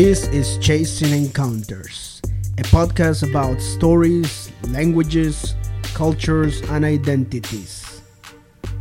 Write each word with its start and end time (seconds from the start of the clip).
This 0.00 0.28
is 0.28 0.56
Chasing 0.64 1.12
Encounters, 1.12 2.22
a 2.56 2.62
podcast 2.72 3.20
about 3.20 3.60
stories, 3.60 4.50
languages, 4.72 5.54
cultures, 5.92 6.62
and 6.72 6.86
identities. 6.86 8.00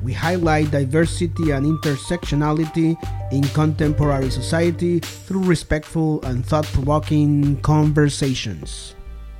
We 0.02 0.13
highlight 0.13 0.71
diversity 0.71 1.52
and 1.52 1.66
intersectionality 1.67 2.95
in 3.34 3.43
contemporary 3.52 4.31
society 4.31 4.99
through 4.99 5.44
respectful 5.44 6.23
and 6.23 6.45
thought 6.45 6.63
provoking 6.71 7.59
conversations. 7.63 8.95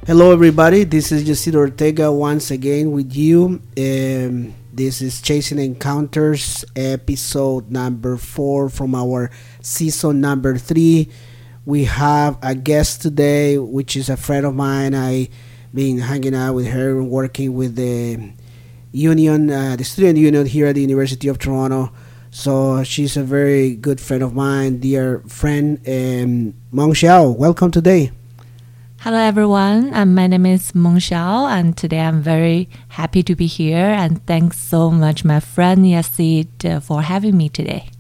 Hello, 0.06 0.34
everybody. 0.34 0.84
This 0.84 1.14
is 1.14 1.24
Yacid 1.24 1.56
Ortega 1.56 2.12
once 2.12 2.52
again 2.52 2.92
with 2.92 3.16
you. 3.16 3.64
Um, 3.80 4.54
this 4.74 5.02
is 5.02 5.22
Chasing 5.22 5.60
Encounters, 5.60 6.66
episode 6.76 7.72
number 7.72 8.18
four 8.18 8.68
from 8.68 8.96
our 8.96 9.32
season 9.62 10.20
number 10.20 10.58
three. 10.58 11.08
We 11.70 11.84
have 11.84 12.40
a 12.42 12.56
guest 12.56 13.04
today, 13.04 13.60
which 13.60 13.96
is 13.96 14.10
a 14.10 14.18
friend 14.18 14.44
of 14.44 14.56
mine. 14.56 14.96
I've 14.96 15.28
been 15.72 16.00
hanging 16.00 16.34
out 16.34 16.56
with 16.56 16.66
her 16.66 16.98
and 16.98 17.12
working 17.12 17.54
with 17.54 17.76
the 17.76 18.34
union, 18.92 19.52
uh, 19.52 19.76
the 19.76 19.84
student 19.84 20.18
union 20.18 20.48
here 20.48 20.66
at 20.66 20.74
the 20.74 20.82
University 20.82 21.28
of 21.28 21.38
Toronto. 21.38 21.92
So 22.32 22.84
she's 22.84 23.16
a 23.18 23.22
very 23.22 23.76
good 23.76 24.02
friend 24.02 24.24
of 24.24 24.34
mine, 24.34 24.80
dear 24.80 25.20
friend, 25.28 25.78
um, 25.86 26.56
Meng 26.72 26.94
Xiao. 26.96 27.38
Welcome 27.38 27.70
today. 27.70 28.14
Hello, 29.02 29.20
everyone. 29.20 29.94
Um, 29.94 30.16
my 30.16 30.26
name 30.26 30.48
is 30.48 30.74
Meng 30.74 30.98
Xiao, 30.98 31.52
and 31.52 31.78
today 31.78 32.00
I'm 32.00 32.24
very 32.24 32.68
happy 32.98 33.22
to 33.22 33.36
be 33.36 33.46
here. 33.46 33.94
And 33.94 34.26
thanks 34.26 34.58
so 34.58 34.90
much, 34.90 35.24
my 35.24 35.40
friend 35.40 35.86
Yacid, 35.86 36.66
uh, 36.66 36.80
for 36.80 37.04
having 37.04 37.38
me 37.38 37.48
today. 37.48 37.92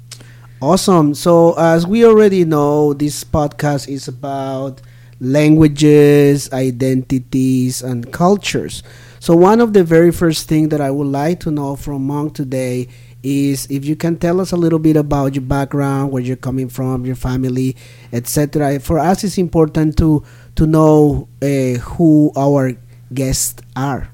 Awesome. 0.62 1.14
So, 1.14 1.54
as 1.58 1.88
we 1.88 2.06
already 2.06 2.44
know, 2.44 2.94
this 2.94 3.24
podcast 3.24 3.88
is 3.88 4.10
about 4.10 4.82
languages, 5.22 6.52
identities, 6.52 7.82
and 7.82 8.12
cultures. 8.12 8.84
So, 9.22 9.38
one 9.38 9.62
of 9.62 9.72
the 9.72 9.86
very 9.86 10.12
first 10.12 10.50
things 10.50 10.70
that 10.70 10.82
I 10.82 10.92
would 10.92 11.08
like 11.08 11.40
to 11.42 11.52
know 11.52 11.78
from 11.78 12.06
Meng 12.08 12.32
today 12.32 12.90
is 13.24 13.68
if 13.70 13.86
you 13.86 13.96
can 13.96 14.18
tell 14.18 14.42
us 14.42 14.52
a 14.52 14.58
little 14.58 14.80
bit 14.80 14.98
about 14.98 15.34
your 15.34 15.44
background, 15.44 16.12
where 16.12 16.22
you're 16.22 16.36
coming 16.36 16.68
from, 16.68 17.06
your 17.06 17.16
family, 17.16 17.78
etc. 18.12 18.82
For 18.82 19.00
us, 19.00 19.24
it's 19.24 19.38
important 19.38 19.98
to 20.00 20.24
to 20.58 20.68
know 20.68 21.30
uh, 21.42 21.80
who 21.96 22.34
our 22.36 22.74
guests 23.14 23.64
are. 23.78 24.10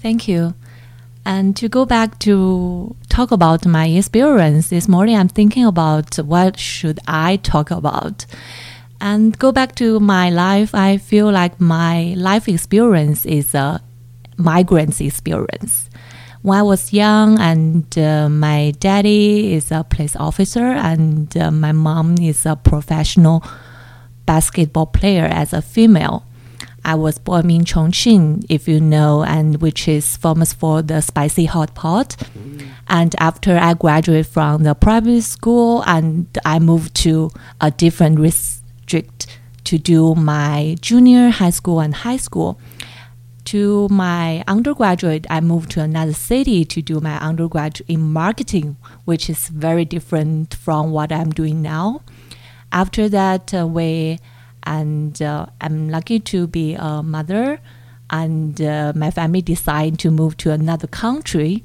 Thank 0.00 0.26
you. 0.26 0.54
And 1.26 1.56
to 1.56 1.68
go 1.68 1.84
back 1.84 2.18
to 2.20 2.94
talk 3.16 3.32
about 3.32 3.64
my 3.64 3.86
experience 3.86 4.68
this 4.68 4.88
morning, 4.88 5.16
I'm 5.16 5.28
thinking 5.28 5.64
about 5.64 6.16
what 6.16 6.58
should 6.58 6.98
I 7.08 7.36
talk 7.36 7.70
about. 7.70 8.26
And 9.00 9.38
go 9.38 9.52
back 9.52 9.74
to 9.76 9.98
my 10.00 10.28
life, 10.28 10.74
I 10.74 10.98
feel 10.98 11.32
like 11.32 11.58
my 11.58 12.12
life 12.18 12.46
experience 12.46 13.24
is 13.24 13.54
a 13.54 13.80
migrant 14.36 15.00
experience. 15.00 15.88
When 16.42 16.58
I 16.58 16.62
was 16.62 16.92
young, 16.92 17.38
and 17.38 17.86
uh, 17.98 18.28
my 18.28 18.74
daddy 18.80 19.54
is 19.54 19.72
a 19.72 19.82
police 19.82 20.14
officer, 20.16 20.66
and 20.66 21.34
uh, 21.38 21.50
my 21.50 21.72
mom 21.72 22.18
is 22.18 22.44
a 22.44 22.54
professional 22.54 23.42
basketball 24.26 24.88
player 24.88 25.24
as 25.24 25.54
a 25.54 25.62
female. 25.62 26.26
I 26.86 26.94
was 26.94 27.18
born 27.18 27.50
in 27.50 27.64
Chongqing, 27.64 28.46
if 28.48 28.68
you 28.68 28.80
know, 28.80 29.24
and 29.24 29.60
which 29.60 29.88
is 29.88 30.16
famous 30.16 30.52
for 30.52 30.82
the 30.82 31.00
spicy 31.00 31.44
hot 31.44 31.74
pot. 31.74 32.16
Mm. 32.38 32.68
And 32.86 33.14
after 33.18 33.58
I 33.58 33.74
graduated 33.74 34.28
from 34.28 34.62
the 34.62 34.76
private 34.76 35.22
school, 35.22 35.82
and 35.84 36.26
I 36.44 36.60
moved 36.60 36.94
to 37.02 37.30
a 37.60 37.72
different 37.72 38.22
district 38.22 39.26
to 39.64 39.78
do 39.78 40.14
my 40.14 40.76
junior 40.80 41.30
high 41.30 41.50
school 41.50 41.80
and 41.80 41.92
high 41.92 42.18
school. 42.18 42.60
To 43.46 43.88
my 43.88 44.44
undergraduate, 44.46 45.26
I 45.28 45.40
moved 45.40 45.72
to 45.72 45.80
another 45.82 46.14
city 46.14 46.64
to 46.66 46.80
do 46.82 47.00
my 47.00 47.18
undergraduate 47.18 47.88
in 47.88 48.12
marketing, 48.12 48.76
which 49.04 49.28
is 49.28 49.48
very 49.48 49.84
different 49.84 50.54
from 50.54 50.92
what 50.92 51.10
I'm 51.10 51.30
doing 51.30 51.62
now. 51.62 52.02
After 52.70 53.08
that, 53.08 53.52
uh, 53.52 53.66
we 53.66 54.20
and 54.66 55.22
uh, 55.22 55.46
I'm 55.60 55.88
lucky 55.88 56.20
to 56.20 56.46
be 56.46 56.74
a 56.74 57.02
mother, 57.02 57.60
and 58.10 58.60
uh, 58.60 58.92
my 58.94 59.10
family 59.10 59.40
decided 59.40 59.98
to 60.00 60.10
move 60.10 60.36
to 60.38 60.50
another 60.50 60.86
country 60.86 61.64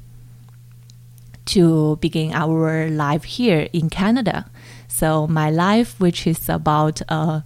to 1.44 1.96
begin 1.96 2.32
our 2.32 2.88
life 2.88 3.24
here 3.24 3.68
in 3.72 3.90
Canada. 3.90 4.48
So 4.86 5.26
my 5.26 5.50
life, 5.50 5.98
which 5.98 6.26
is 6.26 6.48
about 6.48 7.02
uh, 7.08 7.40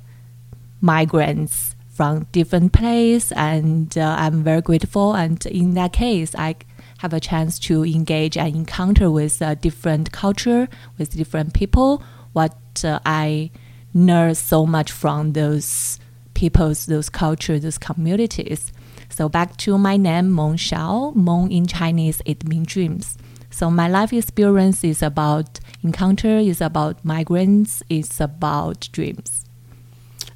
migrants 0.81 1.75
from 1.89 2.27
different 2.33 2.73
place, 2.73 3.33
and 3.33 3.97
uh, 3.97 4.17
I'm 4.19 4.45
very 4.45 4.61
grateful. 4.61 5.15
And 5.15 5.45
in 5.47 5.75
that 5.75 5.95
case, 5.95 6.35
I 6.35 6.57
have 6.99 7.15
a 7.15 7.21
chance 7.21 7.59
to 7.61 7.85
engage 7.85 8.37
and 8.37 8.55
encounter 8.55 9.11
with 9.11 9.41
a 9.41 9.57
different 9.57 10.13
culture, 10.13 10.69
with 10.99 11.17
different 11.17 11.55
people. 11.55 12.03
What 12.35 12.57
uh, 12.85 13.01
I 13.07 13.51
learn 13.97 14.35
so 14.35 14.67
much 14.67 14.93
from 14.93 15.33
those 15.33 15.99
peoples, 16.35 16.87
those 16.87 17.09
cultures, 17.09 17.63
those 17.63 17.79
communities. 17.79 18.73
So 19.09 19.29
back 19.29 19.57
to 19.59 19.79
my 19.79 19.97
name, 19.97 20.35
Meng 20.35 20.57
Xiao. 20.57 21.17
Meng 21.17 21.51
in 21.51 21.67
Chinese, 21.67 22.21
it 22.27 22.47
means 22.47 22.67
dreams. 22.67 23.17
So 23.51 23.71
my 23.71 23.89
life 23.89 24.13
experience 24.13 24.85
is 24.85 25.03
about 25.03 25.61
encounter, 25.83 26.37
is 26.39 26.61
about 26.61 27.03
migrants, 27.05 27.83
it's 27.89 28.21
about 28.21 28.89
dreams. 28.93 29.47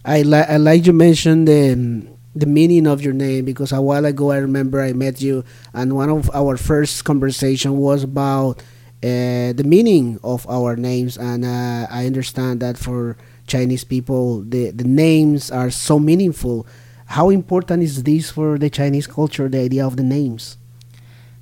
I, 0.06 0.22
li- 0.22 0.48
I 0.48 0.56
like 0.56 0.86
you 0.86 0.94
mentioned 0.94 1.46
the, 1.46 2.06
the 2.34 2.46
meaning 2.46 2.86
of 2.86 3.02
your 3.02 3.12
name 3.12 3.44
because 3.44 3.72
a 3.72 3.82
while 3.82 4.06
ago 4.06 4.30
I 4.30 4.38
remember 4.38 4.80
I 4.80 4.94
met 4.94 5.20
you 5.20 5.44
and 5.74 5.94
one 5.94 6.08
of 6.08 6.30
our 6.32 6.56
first 6.56 7.04
conversation 7.04 7.76
was 7.76 8.04
about 8.04 8.62
uh, 9.02 9.52
the 9.52 9.64
meaning 9.66 10.18
of 10.24 10.48
our 10.48 10.76
names 10.76 11.18
and 11.18 11.44
uh, 11.44 11.86
I 11.90 12.06
understand 12.06 12.60
that 12.60 12.78
for 12.78 13.18
Chinese 13.50 13.84
people 13.84 14.42
the, 14.42 14.70
the 14.70 14.84
names 14.84 15.50
are 15.50 15.70
so 15.70 15.98
meaningful. 15.98 16.66
How 17.06 17.30
important 17.30 17.82
is 17.82 18.04
this 18.04 18.30
for 18.30 18.58
the 18.58 18.70
Chinese 18.70 19.06
culture, 19.06 19.48
the 19.48 19.58
idea 19.58 19.84
of 19.84 19.96
the 19.96 20.04
names? 20.04 20.56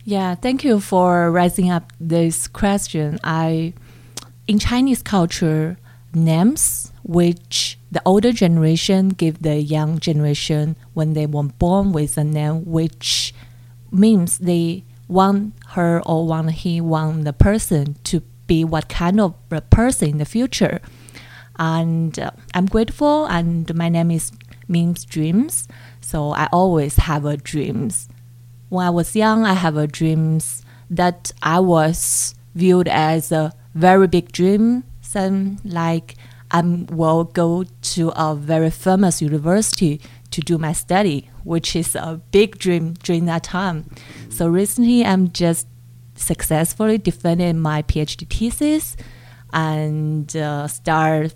Yeah, 0.04 0.34
thank 0.34 0.64
you 0.64 0.80
for 0.80 1.30
raising 1.30 1.70
up 1.70 1.92
this 2.00 2.48
question. 2.48 3.20
I 3.22 3.74
in 4.46 4.58
Chinese 4.58 5.02
culture, 5.02 5.76
names 6.14 6.90
which 7.04 7.78
the 7.92 8.00
older 8.04 8.32
generation 8.32 9.10
give 9.10 9.42
the 9.42 9.60
young 9.60 9.98
generation 9.98 10.76
when 10.94 11.12
they 11.12 11.26
were 11.26 11.42
born 11.42 11.92
with 11.92 12.16
a 12.16 12.24
name 12.24 12.64
which 12.64 13.34
means 13.92 14.38
they 14.38 14.84
want 15.08 15.52
her 15.76 16.00
or 16.04 16.26
want 16.26 16.50
he 16.52 16.80
want 16.80 17.24
the 17.24 17.32
person 17.32 17.96
to 18.04 18.20
be 18.46 18.64
what 18.64 18.88
kind 18.88 19.20
of 19.20 19.34
a 19.50 19.60
person 19.60 20.08
in 20.10 20.18
the 20.18 20.24
future 20.24 20.80
and 21.58 22.18
uh, 22.18 22.30
i'm 22.54 22.66
grateful 22.66 23.26
and 23.26 23.74
my 23.74 23.88
name 23.88 24.10
is 24.10 24.32
means 24.70 25.04
dreams. 25.04 25.66
So 26.00 26.30
i 26.32 26.46
always 26.52 26.96
have 26.96 27.24
a 27.24 27.36
dreams. 27.36 28.08
When 28.68 28.86
i 28.86 28.90
was 28.90 29.16
young 29.16 29.44
i 29.44 29.54
have 29.54 29.76
a 29.76 29.86
dreams 29.86 30.62
that 30.90 31.32
i 31.42 31.58
was 31.60 32.34
viewed 32.54 32.88
as 32.88 33.32
a 33.32 33.52
very 33.74 34.06
big 34.06 34.32
dream. 34.32 34.84
Some 35.00 35.58
like 35.64 36.16
I 36.50 36.62
will 36.62 37.24
go 37.24 37.64
to 37.64 38.08
a 38.16 38.34
very 38.34 38.70
famous 38.70 39.20
university 39.20 40.00
to 40.30 40.40
do 40.40 40.58
my 40.58 40.72
study, 40.72 41.30
which 41.44 41.76
is 41.76 41.94
a 41.94 42.20
big 42.30 42.58
dream 42.58 42.94
during 43.02 43.26
that 43.26 43.44
time. 43.44 43.90
So 44.30 44.48
recently, 44.48 45.04
I'm 45.04 45.30
just 45.30 45.66
successfully 46.14 46.98
defended 46.98 47.56
my 47.56 47.82
PhD 47.82 48.28
thesis 48.28 48.96
and 49.52 50.36
uh, 50.36 50.68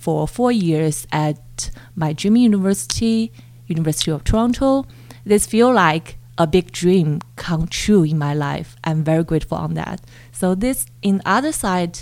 for 0.01 0.29
four 0.29 0.53
years 0.53 1.07
at 1.13 1.71
my 1.95 2.13
dream 2.13 2.37
university, 2.37 3.33
University 3.67 4.11
of 4.11 4.25
Toronto. 4.25 4.85
This 5.25 5.47
feel 5.47 5.73
like 5.73 6.19
a 6.39 6.47
big 6.47 6.73
dream 6.73 7.21
come 7.37 7.67
true 7.67 8.03
in 8.03 8.19
my 8.19 8.35
life. 8.35 8.77
I'm 8.85 9.05
very 9.05 9.25
grateful 9.25 9.59
on 9.59 9.75
that. 9.75 10.01
So 10.33 10.55
this, 10.55 10.87
in 11.03 11.23
other 11.25 11.53
side, 11.53 12.01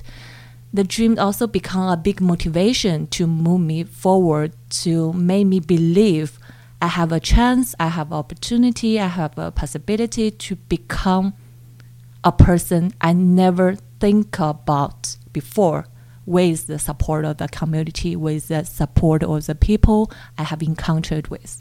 the 0.73 0.85
dream 0.85 1.19
also 1.19 1.47
become 1.47 1.89
a 1.89 1.97
big 1.97 2.21
motivation 2.21 3.09
to 3.09 3.27
move 3.27 3.61
me 3.61 3.85
forward 3.85 4.53
to 4.83 5.13
make 5.13 5.47
me 5.47 5.61
believe 5.61 6.39
I 6.83 6.87
have 6.87 7.13
a 7.13 7.21
chance, 7.21 7.75
I 7.79 7.89
have 7.89 8.13
opportunity, 8.13 8.99
I 8.99 9.09
have 9.09 9.37
a 9.37 9.51
possibility 9.51 10.31
to 10.31 10.57
become 10.57 11.35
a 12.25 12.33
person 12.33 12.93
I 13.01 13.13
never 13.13 13.77
think 13.99 14.39
about 14.39 15.17
before 15.33 15.87
with 16.27 16.67
the 16.67 16.79
support 16.79 17.25
of 17.25 17.39
the 17.39 17.49
community, 17.49 18.15
with 18.17 18.49
the 18.49 18.65
support 18.65 19.23
of 19.23 19.47
the 19.47 19.55
people 19.55 20.11
I 20.39 20.45
have 20.45 20.63
encountered 20.63 21.29
with. 21.29 21.61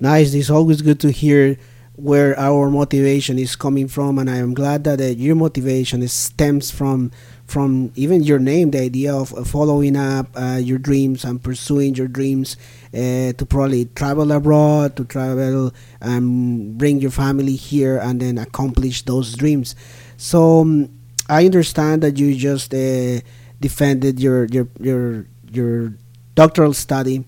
Nice. 0.00 0.34
It's 0.34 0.50
always 0.50 0.82
good 0.82 1.00
to 1.00 1.10
hear 1.10 1.56
where 1.94 2.38
our 2.38 2.70
motivation 2.70 3.38
is 3.38 3.54
coming 3.54 3.86
from, 3.86 4.18
and 4.18 4.28
I 4.28 4.36
am 4.36 4.54
glad 4.54 4.84
that 4.84 5.00
uh, 5.00 5.04
your 5.04 5.36
motivation 5.36 6.06
stems 6.08 6.70
from 6.70 7.12
from 7.44 7.92
even 7.96 8.22
your 8.22 8.38
name, 8.38 8.70
the 8.70 8.80
idea 8.80 9.14
of 9.14 9.28
following 9.46 9.94
up 9.94 10.26
uh, 10.34 10.58
your 10.60 10.78
dreams 10.78 11.22
and 11.22 11.42
pursuing 11.42 11.94
your 11.94 12.08
dreams 12.08 12.56
uh, 12.94 13.32
to 13.34 13.44
probably 13.46 13.84
travel 13.94 14.32
abroad, 14.32 14.96
to 14.96 15.04
travel 15.04 15.70
and 16.00 16.78
bring 16.78 16.98
your 16.98 17.10
family 17.10 17.54
here, 17.54 17.98
and 17.98 18.22
then 18.22 18.38
accomplish 18.38 19.02
those 19.02 19.34
dreams. 19.34 19.76
So 20.16 20.62
um, 20.62 20.88
I 21.28 21.44
understand 21.44 22.02
that 22.02 22.18
you 22.18 22.34
just 22.34 22.72
uh, 22.72 23.20
defended 23.62 24.20
your 24.20 24.44
your 24.46 24.68
your 24.78 25.26
your 25.50 25.94
doctoral 26.34 26.74
study. 26.74 27.24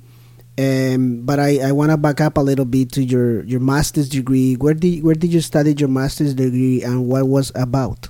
Um, 0.57 1.23
but 1.27 1.41
I, 1.41 1.59
I 1.69 1.73
want 1.73 1.91
to 1.91 1.97
back 1.97 2.21
up 2.21 2.37
a 2.37 2.41
little 2.41 2.65
bit 2.65 2.93
to 2.93 3.03
your, 3.03 3.43
your 3.43 3.59
master's 3.59 4.09
degree. 4.09 4.55
Where 4.55 4.75
did 4.75 5.03
where 5.03 5.15
did 5.15 5.33
you 5.33 5.41
study 5.41 5.73
your 5.73 5.89
master's 5.89 6.35
degree 6.35 6.83
and 6.83 7.09
what 7.09 7.27
was 7.27 7.51
about? 7.57 8.09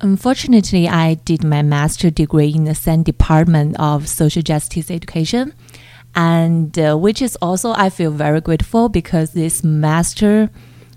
Unfortunately, 0.00 0.88
I 0.88 1.14
did 1.14 1.44
my 1.44 1.62
master's 1.62 2.12
degree 2.12 2.52
in 2.54 2.64
the 2.64 2.74
same 2.74 3.02
department 3.02 3.76
of 3.78 4.08
social 4.08 4.42
justice 4.42 4.90
education, 4.90 5.52
and 6.14 6.78
uh, 6.78 6.96
which 6.96 7.20
is 7.20 7.36
also 7.42 7.72
I 7.72 7.90
feel 7.90 8.12
very 8.12 8.40
grateful 8.40 8.88
because 8.88 9.32
this 9.32 9.62
master 9.62 10.50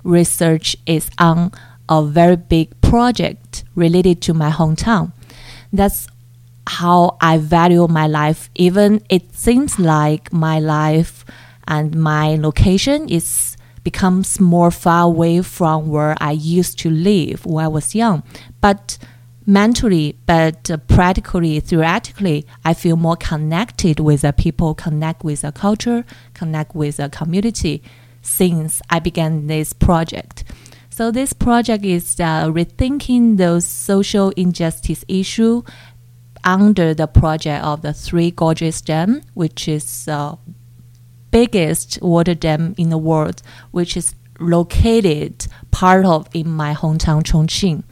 research 0.04 0.78
is 0.86 1.10
on 1.18 1.52
a 1.90 2.04
very 2.04 2.38
big 2.38 2.80
project 2.82 3.66
related 3.76 4.22
to 4.22 4.34
my 4.34 4.52
hometown. 4.52 5.12
That's 5.72 6.08
how 6.68 7.18
I 7.22 7.38
value 7.38 7.88
my 7.88 8.08
life. 8.08 8.50
Even 8.56 9.04
it 9.10 9.36
seems 9.36 9.80
like 9.80 10.32
my 10.32 10.60
life 10.60 11.26
and 11.68 11.96
my 11.96 12.36
location 12.36 13.10
is 13.10 13.58
becomes 13.84 14.40
more 14.40 14.72
far 14.72 15.04
away 15.06 15.42
from 15.42 15.88
where 15.88 16.16
I 16.20 16.32
used 16.32 16.78
to 16.80 16.90
live 16.90 17.46
when 17.46 17.66
I 17.66 17.68
was 17.70 17.96
young. 17.96 18.24
But 18.62 18.98
mentally, 19.46 20.18
but 20.26 20.70
practically, 20.88 21.60
theoretically, 21.60 22.46
I 22.64 22.74
feel 22.74 22.98
more 22.98 23.16
connected 23.16 24.00
with 24.00 24.22
the 24.22 24.34
people, 24.34 24.76
connect 24.76 25.24
with 25.24 25.42
the 25.42 25.52
culture, 25.52 26.06
connect 26.34 26.76
with 26.76 26.98
the 26.98 27.10
community 27.10 27.82
since 28.22 28.82
I 28.90 29.00
began 29.00 29.48
this 29.48 29.74
project. 29.74 30.44
So 31.00 31.12
this 31.12 31.32
project 31.32 31.86
is 31.86 32.20
uh, 32.20 32.52
rethinking 32.52 33.38
those 33.38 33.64
social 33.66 34.32
injustice 34.32 35.06
issue 35.08 35.64
under 36.44 36.94
the 36.94 37.08
project 37.08 37.64
of 37.64 37.84
the 37.84 37.94
Three 37.94 38.32
Gorges 38.32 38.82
Dam, 38.82 39.22
which 39.34 39.70
is 39.70 40.10
uh, 40.10 40.36
biggest 41.32 42.02
water 42.02 42.36
dam 42.36 42.76
in 42.78 42.90
the 42.90 42.98
world, 42.98 43.42
which 43.72 43.96
is 43.96 44.14
located 44.42 45.48
part 45.72 46.04
of 46.04 46.28
in 46.34 46.52
my 46.52 46.74
hometown 46.74 47.24
Chongqing. 47.24 47.86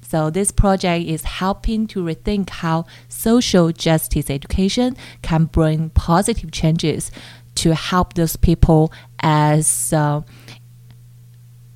So 0.00 0.30
this 0.30 0.50
project 0.50 1.06
is 1.06 1.24
helping 1.24 1.86
to 1.88 2.02
rethink 2.02 2.48
how 2.48 2.86
social 3.10 3.72
justice 3.72 4.30
education 4.30 4.96
can 5.20 5.44
bring 5.44 5.90
positive 5.90 6.50
changes 6.50 7.10
to 7.56 7.74
help 7.74 8.14
those 8.14 8.36
people 8.36 8.90
as 9.20 9.92
uh, 9.92 10.22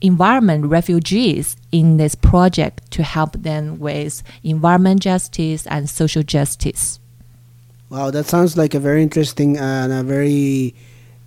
environment 0.00 0.66
refugees 0.66 1.56
in 1.72 1.96
this 1.96 2.14
project 2.14 2.90
to 2.92 3.02
help 3.02 3.32
them 3.32 3.78
with 3.78 4.22
environment 4.44 5.00
justice 5.02 5.66
and 5.66 5.88
social 5.88 6.22
justice. 6.22 7.00
Wow, 7.90 8.10
that 8.10 8.26
sounds 8.26 8.56
like 8.56 8.74
a 8.74 8.80
very 8.80 9.02
interesting 9.02 9.56
and 9.56 9.92
a 9.92 10.02
very 10.02 10.74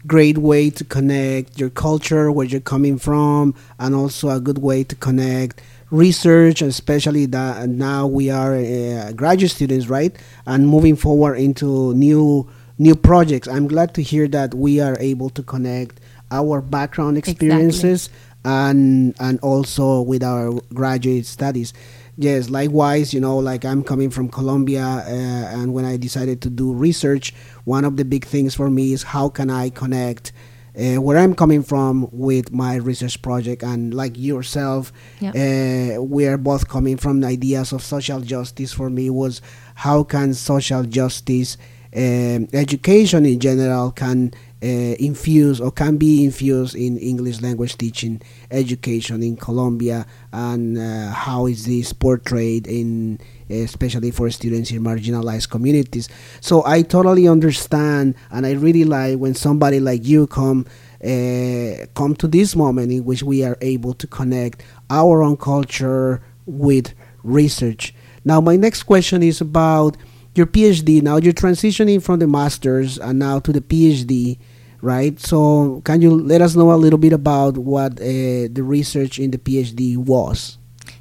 great 0.07 0.37
way 0.37 0.69
to 0.69 0.83
connect 0.83 1.59
your 1.59 1.69
culture, 1.69 2.31
where 2.31 2.45
you're 2.45 2.61
coming 2.61 2.97
from, 2.97 3.55
and 3.79 3.95
also 3.95 4.29
a 4.29 4.39
good 4.39 4.59
way 4.59 4.83
to 4.83 4.95
connect 4.95 5.61
research, 5.91 6.61
especially 6.61 7.25
that 7.27 7.67
now 7.67 8.07
we 8.07 8.29
are 8.29 8.55
uh, 8.55 9.11
graduate 9.13 9.51
students, 9.51 9.87
right? 9.87 10.15
And 10.45 10.67
moving 10.67 10.95
forward 10.95 11.35
into 11.35 11.93
new 11.93 12.49
new 12.77 12.95
projects. 12.95 13.47
I'm 13.47 13.67
glad 13.67 13.93
to 13.95 14.01
hear 14.01 14.27
that 14.29 14.55
we 14.55 14.79
are 14.79 14.97
able 14.99 15.29
to 15.31 15.43
connect 15.43 15.99
our 16.31 16.61
background 16.61 17.17
experiences 17.17 18.07
exactly. 18.07 18.30
And 18.43 19.15
and 19.19 19.39
also 19.41 20.01
with 20.01 20.23
our 20.23 20.51
graduate 20.73 21.25
studies. 21.25 21.73
Yes 22.17 22.49
likewise 22.49 23.13
you 23.13 23.21
know 23.21 23.37
like 23.37 23.63
i'm 23.63 23.83
coming 23.83 24.09
from 24.11 24.27
colombia 24.27 24.83
uh, 24.83 25.57
and 25.57 25.73
when 25.73 25.85
i 25.85 25.95
decided 25.95 26.41
to 26.41 26.49
do 26.49 26.71
research 26.71 27.33
one 27.63 27.85
of 27.85 27.95
the 27.95 28.03
big 28.03 28.25
things 28.25 28.53
for 28.53 28.69
me 28.69 28.91
is 28.91 29.01
how 29.01 29.29
can 29.29 29.49
i 29.49 29.69
connect 29.69 30.31
uh, 30.77 30.95
where 30.95 31.17
i'm 31.17 31.35
coming 31.35 31.63
from 31.63 32.07
with 32.11 32.51
my 32.51 32.75
research 32.75 33.21
project. 33.21 33.63
And 33.63 33.93
like 33.93 34.17
yourself 34.17 34.93
yep. 35.19 35.35
uh, 35.35 36.01
we 36.01 36.27
are 36.27 36.37
both 36.37 36.67
coming 36.67 36.97
from 36.97 37.23
ideas 37.23 37.73
of 37.73 37.83
social 37.83 38.21
justice. 38.21 38.73
For 38.73 38.89
me 38.89 39.09
was 39.09 39.41
how 39.75 40.03
can 40.03 40.33
social 40.33 40.83
justice 40.83 41.57
um, 41.95 42.47
education 42.53 43.25
in 43.25 43.39
general 43.39 43.91
can 43.91 44.33
uh, 44.63 44.95
infused 44.99 45.61
or 45.61 45.71
can 45.71 45.97
be 45.97 46.23
infused 46.23 46.75
in 46.75 46.97
English 46.97 47.41
language 47.41 47.77
teaching 47.77 48.21
education 48.51 49.23
in 49.23 49.35
Colombia 49.35 50.05
and 50.31 50.77
uh, 50.77 51.09
how 51.11 51.47
is 51.47 51.65
this 51.65 51.93
portrayed 51.93 52.67
in 52.67 53.19
especially 53.49 54.11
for 54.11 54.29
students 54.29 54.71
in 54.71 54.81
marginalized 54.81 55.49
communities. 55.49 56.07
So 56.39 56.63
I 56.65 56.83
totally 56.83 57.27
understand 57.27 58.15
and 58.29 58.45
I 58.45 58.51
really 58.51 58.85
like 58.85 59.17
when 59.17 59.33
somebody 59.33 59.79
like 59.79 60.05
you 60.05 60.27
come 60.27 60.65
uh, 61.03 61.87
come 61.95 62.15
to 62.19 62.27
this 62.27 62.55
moment 62.55 62.91
in 62.91 63.03
which 63.03 63.23
we 63.23 63.43
are 63.43 63.57
able 63.61 63.93
to 63.95 64.07
connect 64.07 64.63
our 64.89 65.23
own 65.23 65.37
culture 65.37 66.21
with 66.45 66.93
research. 67.23 67.95
Now 68.23 68.39
my 68.39 68.55
next 68.55 68.83
question 68.83 69.23
is 69.23 69.41
about 69.41 69.97
your 70.35 70.45
PhD. 70.45 71.01
Now 71.01 71.17
you're 71.17 71.33
transitioning 71.33 72.01
from 72.01 72.19
the 72.19 72.27
master's 72.27 72.99
and 72.99 73.19
now 73.19 73.39
to 73.39 73.51
the 73.51 73.61
PhD 73.61 74.37
right? 74.81 75.19
So, 75.19 75.81
can 75.85 76.01
you 76.01 76.11
let 76.11 76.41
us 76.41 76.55
know 76.55 76.71
a 76.71 76.75
little 76.75 76.99
bit 76.99 77.13
about 77.13 77.57
what 77.57 77.93
uh, 77.99 78.47
the 78.51 78.63
research 78.63 79.19
in 79.19 79.31
the 79.31 79.37
PhD 79.37 79.97
was? 79.97 80.57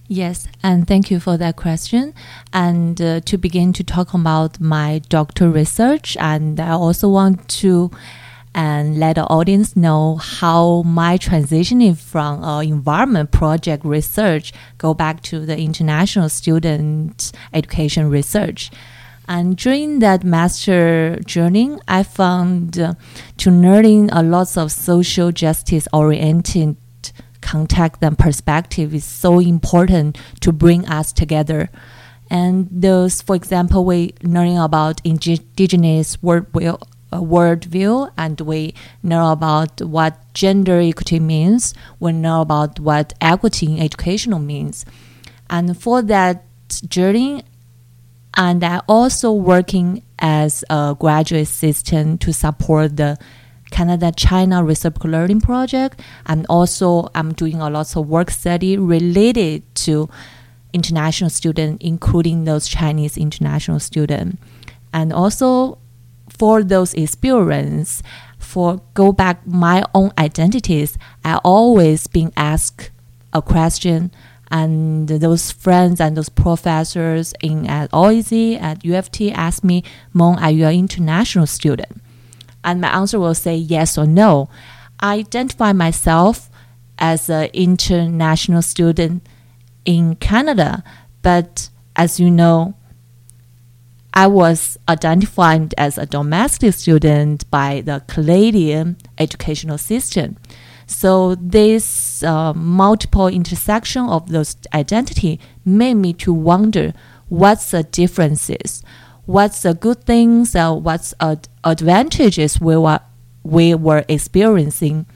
Yes, 0.06 0.48
and 0.62 0.88
thank 0.88 1.10
you 1.10 1.20
for 1.20 1.36
that 1.36 1.54
question. 1.54 2.14
And 2.52 3.00
uh, 3.00 3.20
to 3.20 3.38
begin 3.38 3.72
to 3.74 3.84
talk 3.84 4.12
about 4.12 4.58
my 4.60 5.00
doctor 5.08 5.48
research, 5.48 6.16
and 6.18 6.58
I 6.58 6.70
also 6.70 7.08
want 7.08 7.48
to 7.60 7.90
and 8.54 8.98
let 8.98 9.14
the 9.14 9.24
audience 9.26 9.76
know 9.76 10.16
how 10.16 10.82
my 10.82 11.16
transitioning 11.16 11.96
from 11.96 12.42
uh, 12.42 12.60
environment 12.60 13.30
project 13.30 13.84
research 13.84 14.52
go 14.78 14.92
back 14.92 15.22
to 15.22 15.46
the 15.46 15.56
international 15.56 16.28
student 16.28 17.30
education 17.52 18.10
research. 18.10 18.70
And 19.30 19.56
during 19.56 20.00
that 20.00 20.24
master 20.24 21.20
journey, 21.24 21.78
I 21.86 22.02
found 22.02 22.80
uh, 22.80 22.94
to 23.36 23.52
learning 23.52 24.10
a 24.10 24.24
lot 24.24 24.56
of 24.56 24.72
social 24.72 25.30
justice 25.30 25.86
oriented 25.92 26.76
contact 27.40 28.02
and 28.02 28.18
perspective 28.18 28.92
is 28.92 29.04
so 29.04 29.38
important 29.38 30.18
to 30.40 30.50
bring 30.50 30.84
us 30.88 31.12
together. 31.12 31.70
And 32.28 32.66
those, 32.72 33.22
for 33.22 33.36
example, 33.36 33.84
we 33.84 34.14
learning 34.24 34.58
about 34.58 35.00
indigenous 35.04 36.16
worldview, 36.16 36.82
uh, 37.12 37.20
worldview, 37.20 38.10
and 38.18 38.40
we 38.40 38.74
know 39.00 39.30
about 39.30 39.80
what 39.80 40.18
gender 40.34 40.80
equity 40.80 41.20
means. 41.20 41.72
We 42.00 42.10
know 42.10 42.40
about 42.40 42.80
what 42.80 43.12
equity 43.20 43.66
in 43.66 43.78
educational 43.78 44.40
means. 44.40 44.84
And 45.48 45.80
for 45.80 46.02
that 46.02 46.42
journey, 46.88 47.44
and 48.34 48.62
I 48.62 48.80
also 48.88 49.32
working 49.32 50.02
as 50.18 50.64
a 50.70 50.96
graduate 50.98 51.42
assistant 51.42 52.20
to 52.22 52.32
support 52.32 52.96
the 52.96 53.18
Canada 53.70 54.12
China 54.16 54.62
Reciprocal 54.62 55.10
Learning 55.10 55.40
Project. 55.40 56.00
And 56.26 56.46
also 56.48 57.08
I'm 57.14 57.32
doing 57.32 57.60
a 57.60 57.70
lot 57.70 57.96
of 57.96 58.08
work 58.08 58.30
study 58.30 58.76
related 58.76 59.62
to 59.76 60.08
international 60.72 61.30
students, 61.30 61.84
including 61.84 62.44
those 62.44 62.68
Chinese 62.68 63.16
international 63.16 63.80
students. 63.80 64.38
And 64.92 65.12
also 65.12 65.78
for 66.28 66.62
those 66.62 66.94
experience, 66.94 68.02
for 68.38 68.80
go 68.94 69.12
back 69.12 69.46
my 69.46 69.84
own 69.94 70.12
identities, 70.18 70.96
I 71.24 71.36
always 71.44 72.06
been 72.06 72.32
asked 72.36 72.90
a 73.32 73.42
question 73.42 74.10
and 74.50 75.08
those 75.08 75.52
friends 75.52 76.00
and 76.00 76.16
those 76.16 76.28
professors 76.28 77.32
in 77.40 77.66
at 77.66 77.90
OISE, 77.92 78.58
at 78.60 78.80
UFT 78.80 79.32
asked 79.32 79.62
me, 79.62 79.84
Meng, 80.12 80.38
are 80.38 80.50
you 80.50 80.66
an 80.66 80.74
international 80.74 81.46
student? 81.46 82.02
And 82.64 82.80
my 82.80 82.88
answer 82.88 83.20
will 83.20 83.34
say 83.34 83.54
yes 83.56 83.96
or 83.96 84.06
no. 84.06 84.50
I 84.98 85.16
identify 85.16 85.72
myself 85.72 86.50
as 86.98 87.30
an 87.30 87.48
international 87.54 88.62
student 88.62 89.26
in 89.84 90.16
Canada, 90.16 90.82
but 91.22 91.70
as 91.96 92.20
you 92.20 92.30
know, 92.30 92.74
I 94.12 94.26
was 94.26 94.76
identified 94.88 95.74
as 95.78 95.96
a 95.96 96.04
domestic 96.04 96.74
student 96.74 97.48
by 97.50 97.82
the 97.82 98.02
Canadian 98.08 98.96
educational 99.18 99.78
system. 99.78 100.36
So 100.90 101.36
this 101.36 102.24
uh, 102.24 102.52
multiple 102.52 103.28
intersection 103.28 104.02
of 104.06 104.28
those 104.30 104.56
identity 104.74 105.38
made 105.64 105.94
me 105.94 106.12
to 106.14 106.32
wonder 106.32 106.92
what's 107.28 107.70
the 107.70 107.84
differences, 107.84 108.82
what's 109.24 109.62
the 109.62 109.72
good 109.72 110.02
things, 110.02 110.56
uh, 110.56 110.74
what's 110.74 111.14
ad- 111.20 111.46
advantages 111.62 112.60
we 112.60 112.76
were, 112.76 112.98
we 113.44 113.72
were 113.72 114.04
experiencing 114.08 115.06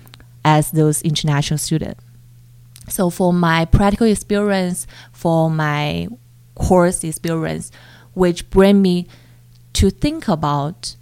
as 0.45 0.71
those 0.71 1.03
international 1.03 1.59
students. 1.59 2.05
So 2.89 3.11
for 3.11 3.33
my 3.33 3.65
practical 3.65 4.07
experience, 4.07 4.87
for 5.11 5.51
my 5.51 6.07
course 6.55 7.03
experience, 7.03 7.73
which 8.15 8.49
bring 8.49 8.81
me 8.81 9.09
to 9.73 9.91
think 9.91 10.29
about 10.29 10.95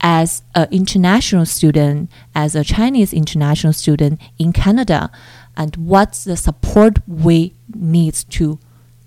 as 0.00 0.42
an 0.54 0.68
international 0.70 1.46
student, 1.46 2.10
as 2.34 2.54
a 2.54 2.64
Chinese 2.64 3.12
international 3.12 3.72
student 3.72 4.20
in 4.38 4.52
Canada, 4.52 5.10
and 5.56 5.76
what's 5.76 6.24
the 6.24 6.36
support 6.36 6.98
we 7.06 7.54
need 7.74 8.14
to 8.14 8.58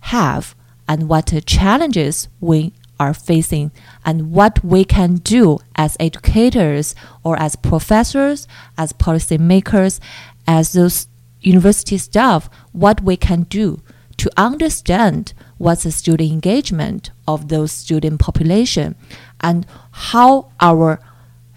have, 0.01 0.55
and 0.87 1.09
what 1.09 1.27
the 1.27 1.41
challenges 1.41 2.27
we 2.39 2.73
are 2.99 3.13
facing, 3.13 3.71
and 4.05 4.31
what 4.31 4.63
we 4.63 4.83
can 4.83 5.15
do 5.15 5.57
as 5.75 5.97
educators 5.99 6.93
or 7.23 7.39
as 7.39 7.55
professors, 7.55 8.47
as 8.77 8.93
policymakers, 8.93 9.99
as 10.47 10.73
those 10.73 11.07
university 11.41 11.97
staff, 11.97 12.49
what 12.71 13.01
we 13.01 13.17
can 13.17 13.43
do 13.43 13.81
to 14.17 14.29
understand 14.37 15.33
what's 15.57 15.83
the 15.83 15.91
student 15.91 16.31
engagement 16.31 17.09
of 17.27 17.47
those 17.49 17.71
student 17.71 18.19
population 18.19 18.95
and 19.41 19.65
how 19.93 20.51
our 20.59 20.99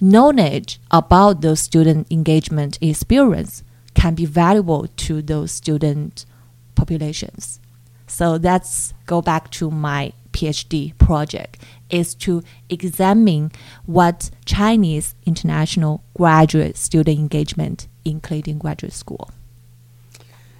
knowledge 0.00 0.78
about 0.90 1.40
those 1.40 1.58
student 1.58 2.06
engagement 2.12 2.78
experience 2.82 3.64
can 3.94 4.14
be 4.14 4.26
valuable 4.26 4.86
to 4.96 5.22
those 5.22 5.50
student 5.50 6.26
populations. 6.74 7.58
So 8.06 8.38
that's 8.38 8.92
go 9.06 9.22
back 9.22 9.50
to 9.52 9.70
my 9.70 10.12
PhD 10.32 10.96
project 10.98 11.62
is 11.88 12.14
to 12.14 12.42
examine 12.68 13.52
what 13.86 14.30
Chinese 14.44 15.14
international 15.24 16.04
graduate 16.14 16.76
student 16.76 17.18
engagement 17.18 17.88
including 18.04 18.58
graduate 18.58 18.92
school. 18.92 19.30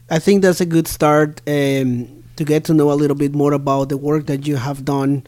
I 0.08 0.18
think 0.18 0.42
that's 0.42 0.60
a 0.60 0.66
good 0.66 0.88
start 0.88 1.42
um, 1.46 2.24
to 2.36 2.44
get 2.44 2.64
to 2.64 2.74
know 2.74 2.90
a 2.90 2.94
little 2.94 3.16
bit 3.16 3.34
more 3.34 3.52
about 3.52 3.90
the 3.90 3.96
work 3.96 4.26
that 4.26 4.46
you 4.46 4.56
have 4.56 4.84
done. 4.84 5.26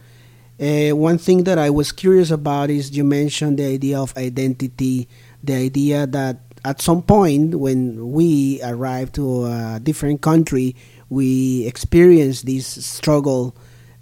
Uh, 0.61 0.91
one 0.91 1.19
thing 1.19 1.45
that 1.45 1.59
I 1.59 1.71
was 1.71 1.93
curious 1.93 2.31
about 2.31 2.71
is 2.71 2.97
you 2.97 3.05
mentioned 3.05 3.59
the 3.59 3.67
idea 3.67 3.99
of 4.01 4.17
identity, 4.17 5.09
the 5.43 5.55
idea 5.55 6.07
that 6.07 6.41
at 6.65 6.81
some 6.81 7.03
point 7.03 7.55
when 7.55 8.11
we 8.11 8.61
arrive 8.63 9.13
to 9.13 9.47
a 9.47 9.81
different 9.81 10.21
country, 10.21 10.75
we 11.09 11.65
experience 11.67 12.43
this 12.43 12.67
struggle 12.67 13.55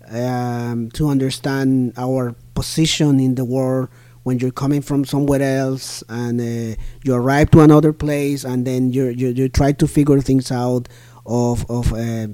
um, 0.08 0.90
to 0.92 1.08
understand 1.08 1.92
our 1.98 2.34
position 2.54 3.20
in 3.20 3.34
the 3.34 3.44
world 3.44 3.88
when 4.22 4.38
you're 4.38 4.50
coming 4.50 4.80
from 4.80 5.04
somewhere 5.04 5.42
else 5.42 6.02
and 6.08 6.40
uh, 6.40 6.80
you 7.04 7.14
arrive 7.14 7.50
to 7.50 7.60
another 7.60 7.92
place 7.92 8.44
and 8.44 8.66
then 8.66 8.92
you 8.92 9.06
you 9.08 9.48
try 9.48 9.70
to 9.72 9.86
figure 9.86 10.20
things 10.20 10.50
out 10.50 10.88
of 11.26 11.68
of 11.70 11.92
uh, 11.92 12.26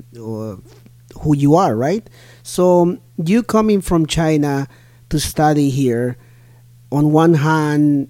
who 1.21 1.37
you 1.37 1.55
are, 1.55 1.77
right? 1.77 2.09
So 2.43 2.99
you 3.17 3.43
coming 3.43 3.81
from 3.81 4.07
China 4.07 4.69
to 5.11 5.21
study 5.21 5.71
here, 5.71 6.17
on 6.91 7.13
one 7.13 7.35
hand, 7.35 8.09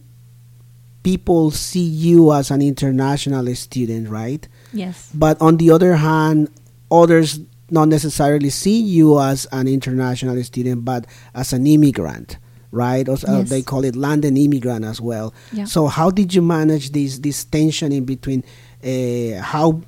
people 1.02 1.50
see 1.50 1.84
you 1.84 2.32
as 2.32 2.50
an 2.50 2.62
international 2.62 3.54
student, 3.54 4.08
right? 4.08 4.46
Yes. 4.72 5.10
But 5.14 5.40
on 5.40 5.56
the 5.56 5.70
other 5.70 5.96
hand, 5.96 6.48
others 6.90 7.40
not 7.70 7.88
necessarily 7.88 8.50
see 8.50 8.80
you 8.80 9.20
as 9.20 9.46
an 9.52 9.66
international 9.66 10.42
student, 10.44 10.84
but 10.84 11.06
as 11.34 11.52
an 11.52 11.66
immigrant 11.66 12.38
right? 12.72 13.06
Or, 13.08 13.18
uh, 13.28 13.42
They 13.42 13.62
call 13.62 13.84
it 13.84 13.94
landed 13.94 14.36
immigrant 14.36 14.84
as 14.84 15.00
well. 15.00 15.32
Yeah. 15.52 15.64
So 15.66 15.86
how 15.86 16.10
did 16.10 16.34
you 16.34 16.42
manage 16.42 16.90
this 16.90 17.18
this 17.18 17.44
tension 17.44 17.92
in 17.92 18.04
between 18.04 18.42
uh, 18.82 19.40
how 19.42 19.82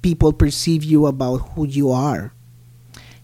people 0.00 0.32
perceive 0.32 0.84
you 0.84 1.06
about 1.06 1.38
who 1.52 1.66
you 1.66 1.90
are? 1.90 2.32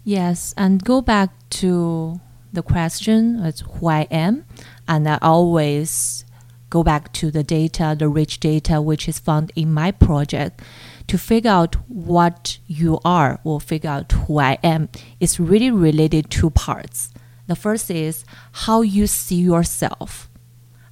Yes, 0.05 0.55
and 0.57 0.85
go 0.85 1.01
back 1.01 1.31
to 1.61 2.21
the 2.53 2.63
question: 2.63 3.41
it's 3.45 3.63
who 3.63 3.89
I 3.89 4.03
am, 4.11 4.45
and 4.87 5.09
I 5.09 5.19
always 5.23 6.25
go 6.71 6.83
back 6.83 7.13
to 7.15 7.31
the 7.31 7.43
data, 7.43 7.97
the 7.99 8.09
rich 8.09 8.41
data 8.41 8.83
which 8.83 9.09
is 9.09 9.19
found 9.19 9.53
in 9.55 9.73
my 9.73 9.91
project 9.93 10.61
to 11.07 11.17
figure 11.17 11.51
out 11.51 11.77
what 11.89 12.59
you 12.67 12.99
are 13.05 13.39
or 13.45 13.61
figure 13.61 13.91
out 13.91 14.11
who 14.13 14.39
I 14.39 14.59
am 14.63 14.89
is 15.21 15.39
really 15.39 15.71
related 15.71 16.31
to 16.31 16.51
parts. 16.51 17.13
The 17.47 17.55
first 17.57 17.91
is 17.91 18.25
how 18.53 18.83
you 18.83 19.07
see 19.07 19.37
yourself, 19.37 20.29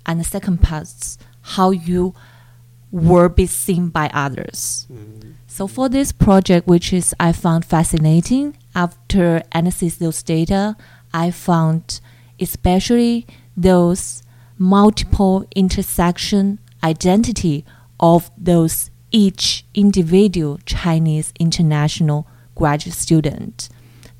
and 0.07 0.21
the 0.21 0.25
second 0.25 0.63
part 0.63 0.85
is 0.85 1.19
how 1.41 1.71
you 1.71 2.15
will 2.91 3.29
be 3.29 3.47
seen 3.47 3.89
by 3.89 4.11
others. 4.15 4.87
Mm-hmm. 4.93 5.33
So 5.47 5.67
for 5.67 5.89
this 5.89 6.13
project, 6.13 6.67
which 6.67 6.93
is 6.93 7.15
I 7.19 7.33
found 7.33 7.65
fascinating, 7.65 8.57
after 8.75 9.43
analyzing 9.53 9.93
those 9.99 10.23
data, 10.23 10.77
I 11.13 11.31
found 11.31 12.01
especially 12.41 13.27
those 13.57 14.23
multiple 14.59 15.47
intersection 15.55 16.59
identity 16.83 17.65
of 18.01 18.31
those 18.37 18.91
each 19.11 19.65
individual 19.75 20.59
Chinese 20.65 21.33
international 21.39 22.27
graduate 22.55 22.95
student 22.95 23.69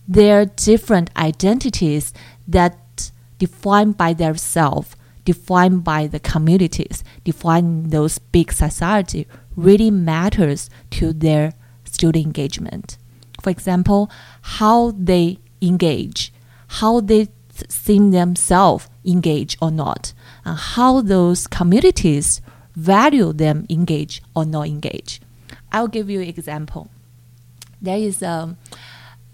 their 0.07 0.45
different 0.45 1.11
identities 1.17 2.13
that 2.47 3.11
defined 3.39 3.97
by 3.97 4.13
themselves, 4.13 4.97
defined 5.25 5.85
by 5.85 6.07
the 6.07 6.21
communities, 6.21 7.05
defined 7.25 7.91
those 7.91 8.19
big 8.19 8.53
society 8.53 9.27
really 9.57 9.91
matters 9.91 10.69
to 10.91 11.13
their 11.13 11.53
student 11.85 12.27
engagement. 12.27 12.99
For 13.43 13.51
example, 13.51 14.11
how 14.43 14.93
they 14.93 15.39
engage, 15.61 16.33
how 16.69 17.01
they 17.01 17.29
see 17.69 17.99
themselves 17.99 18.89
engage 19.05 19.57
or 19.61 19.71
not, 19.71 20.13
and 20.45 20.59
how 20.59 21.01
those 21.01 21.47
communities 21.47 22.41
value 22.75 23.33
them 23.33 23.67
engage 23.69 24.23
or 24.35 24.45
not 24.45 24.67
engage. 24.67 25.21
I'll 25.73 25.89
give 25.89 26.09
you 26.09 26.21
an 26.21 26.29
example. 26.29 26.89
There 27.81 27.99
is 27.99 28.23
a 28.23 28.29
um, 28.29 28.57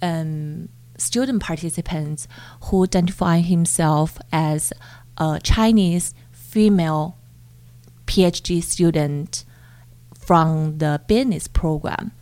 um, 0.00 0.68
student 0.96 1.42
participants 1.42 2.26
who 2.64 2.84
identify 2.84 3.40
himself 3.40 4.18
as 4.32 4.72
a 5.18 5.40
Chinese 5.42 6.14
female 6.32 7.16
PhD 8.06 8.62
student 8.62 9.44
from 10.18 10.78
the 10.78 11.00
business 11.06 11.46
program, 11.46 12.12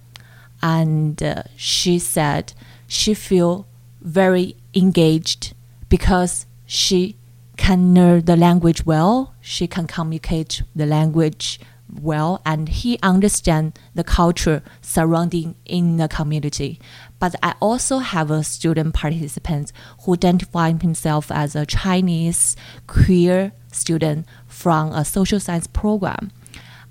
and 0.66 1.22
uh, 1.22 1.44
she 1.56 1.96
said 1.96 2.52
she 2.88 3.14
feel 3.14 3.68
very 4.00 4.56
engaged 4.74 5.54
because 5.88 6.46
she 6.66 7.16
can 7.56 7.94
learn 7.94 8.24
the 8.24 8.36
language 8.36 8.84
well, 8.84 9.32
she 9.40 9.68
can 9.68 9.86
communicate 9.86 10.62
the 10.74 10.84
language 10.84 11.60
well 11.88 12.42
and 12.44 12.68
he 12.68 12.98
understands 13.00 13.78
the 13.94 14.02
culture 14.02 14.60
surrounding 14.80 15.54
in 15.64 15.98
the 15.98 16.08
community. 16.08 16.80
But 17.20 17.36
I 17.44 17.54
also 17.60 17.98
have 17.98 18.32
a 18.32 18.42
student 18.42 18.92
participant 18.92 19.72
who 20.02 20.14
identified 20.14 20.82
himself 20.82 21.30
as 21.30 21.54
a 21.54 21.64
Chinese 21.64 22.56
queer 22.88 23.52
student 23.70 24.26
from 24.48 24.90
a 24.90 25.04
social 25.04 25.38
science 25.38 25.68
program. 25.68 26.32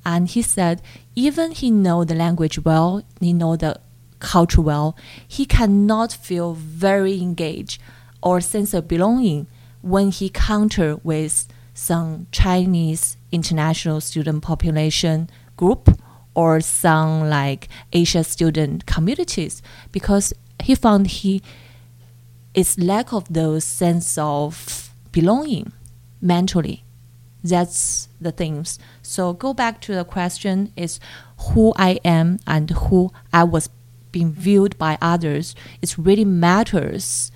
And 0.05 0.29
he 0.29 0.41
said 0.41 0.81
even 1.15 1.51
he 1.51 1.71
know 1.71 2.03
the 2.03 2.15
language 2.15 2.59
well, 2.59 3.03
he 3.19 3.33
know 3.33 3.55
the 3.55 3.79
culture 4.19 4.62
well, 4.62 4.95
he 5.27 5.45
cannot 5.45 6.12
feel 6.12 6.53
very 6.53 7.21
engaged 7.21 7.81
or 8.21 8.39
sense 8.41 8.74
of 8.74 8.88
belonging 8.88 9.47
when 9.81 10.12
he 10.12 10.29
counter 10.29 10.97
with 11.03 11.47
some 11.74 12.27
Chinese 12.31 13.17
international 13.31 14.00
student 14.00 14.41
population 14.41 15.29
group 15.57 15.89
or 16.33 16.62
some 16.62 17.29
like 17.29 17.67
Asia 17.93 18.24
student 18.24 18.85
communities 18.85 19.62
because 19.91 20.33
he 20.63 20.74
found 20.75 21.07
he 21.07 21.41
is 22.53 22.79
lack 22.79 23.12
of 23.13 23.31
those 23.31 23.63
sense 23.63 24.17
of 24.17 24.89
belonging 25.12 25.71
mentally. 26.21 26.85
That's 27.46 28.10
the 28.20 28.32
things. 28.32 28.80
So 29.04 29.34
go 29.34 29.54
back 29.54 29.80
to 29.82 29.94
the 29.94 30.04
question 30.04 30.74
is 30.75 31.00
who 31.38 31.74
I 31.78 32.00
am 32.04 32.40
and 32.48 32.72
who 32.72 33.12
I 33.32 33.44
was 33.44 33.70
being 34.12 34.32
viewed 34.32 34.75
by 34.80 34.98
others. 35.00 35.54
It 35.80 35.96
really 35.96 36.25
matters 36.25 37.32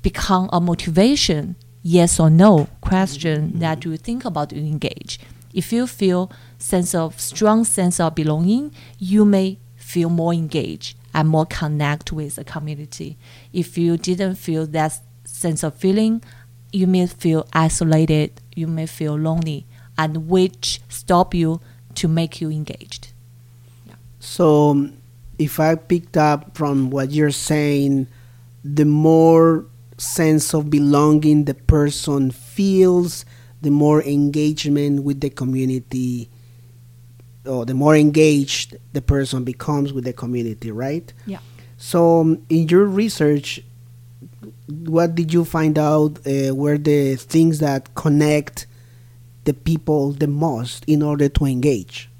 become 0.00 0.48
a 0.52 0.60
motivation 0.60 1.56
yes 1.82 2.20
or 2.20 2.30
no 2.30 2.68
question 2.80 3.48
mm-hmm. 3.48 3.58
that 3.58 3.84
you 3.84 3.96
think 3.96 4.24
about 4.24 4.50
to 4.50 4.58
engage. 4.58 5.18
If 5.52 5.72
you 5.72 5.88
feel 5.88 6.30
sense 6.58 6.94
of 6.94 7.18
strong 7.18 7.64
sense 7.64 7.98
of 7.98 8.14
belonging, 8.14 8.72
you 8.98 9.24
may 9.24 9.58
feel 9.74 10.08
more 10.08 10.34
engaged 10.34 10.96
and 11.12 11.28
more 11.28 11.46
connect 11.46 12.12
with 12.12 12.36
the 12.36 12.44
community. 12.44 13.16
If 13.52 13.76
you 13.76 13.96
didn't 13.96 14.36
feel 14.36 14.66
that 14.66 15.00
sense 15.24 15.64
of 15.64 15.74
feeling, 15.74 16.22
you 16.72 16.86
may 16.86 17.06
feel 17.06 17.48
isolated, 17.52 18.40
you 18.56 18.66
may 18.66 18.86
feel 18.86 19.14
lonely, 19.14 19.66
and 19.98 20.28
which 20.28 20.80
stop 20.88 21.34
you 21.34 21.60
to 21.94 22.08
make 22.08 22.40
you 22.40 22.50
engaged. 22.50 23.12
So, 24.20 24.70
um, 24.70 24.96
if 25.38 25.60
I 25.60 25.74
picked 25.74 26.16
up 26.16 26.56
from 26.56 26.90
what 26.90 27.10
you're 27.10 27.30
saying, 27.30 28.08
the 28.64 28.84
more 28.84 29.66
sense 29.98 30.54
of 30.54 30.70
belonging 30.70 31.44
the 31.44 31.54
person 31.54 32.30
feels, 32.30 33.24
the 33.62 33.70
more 33.70 34.02
engagement 34.02 35.04
with 35.04 35.20
the 35.20 35.30
community, 35.30 36.28
or 37.44 37.64
the 37.64 37.74
more 37.74 37.94
engaged 37.94 38.76
the 38.92 39.00
person 39.00 39.44
becomes 39.44 39.92
with 39.92 40.04
the 40.04 40.12
community, 40.12 40.70
right? 40.70 41.12
Yeah. 41.26 41.38
So, 41.76 42.20
um, 42.20 42.42
in 42.48 42.68
your 42.68 42.84
research, 42.84 43.62
what 44.68 45.14
did 45.14 45.32
you 45.32 45.44
find 45.44 45.78
out 45.78 46.18
uh, 46.26 46.54
were 46.54 46.78
the 46.78 47.16
things 47.16 47.60
that 47.60 47.94
connect 47.94 48.66
the 49.44 49.54
people 49.54 50.12
the 50.12 50.26
most 50.26 50.84
in 50.86 51.02
order 51.02 51.28
to 51.28 51.44
engage? 51.44 52.10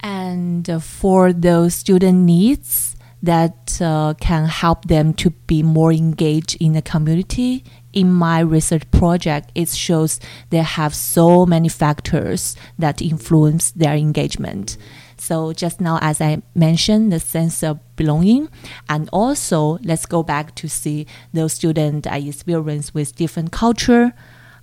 And 0.00 0.68
uh, 0.68 0.78
for 0.78 1.32
those 1.32 1.74
student 1.74 2.20
needs 2.20 2.96
that 3.22 3.78
uh, 3.80 4.14
can 4.20 4.46
help 4.46 4.84
them 4.84 5.12
to 5.14 5.30
be 5.30 5.62
more 5.62 5.92
engaged 5.92 6.56
in 6.60 6.74
the 6.74 6.82
community, 6.82 7.64
in 7.92 8.12
my 8.12 8.40
research 8.40 8.88
project, 8.90 9.50
it 9.54 9.70
shows 9.70 10.20
they 10.50 10.58
have 10.58 10.94
so 10.94 11.46
many 11.46 11.68
factors 11.68 12.54
that 12.78 13.00
influence 13.00 13.70
their 13.70 13.94
engagement. 13.94 14.76
So 15.18 15.52
just 15.52 15.80
now, 15.80 15.98
as 16.02 16.20
I 16.20 16.42
mentioned, 16.54 17.12
the 17.12 17.20
sense 17.20 17.62
of 17.62 17.80
belonging, 17.96 18.48
and 18.88 19.08
also 19.12 19.78
let's 19.82 20.06
go 20.06 20.22
back 20.22 20.54
to 20.56 20.68
see 20.68 21.06
those 21.32 21.54
students 21.54 22.06
I 22.06 22.18
experience 22.18 22.92
with 22.92 23.16
different 23.16 23.50
culture 23.50 24.12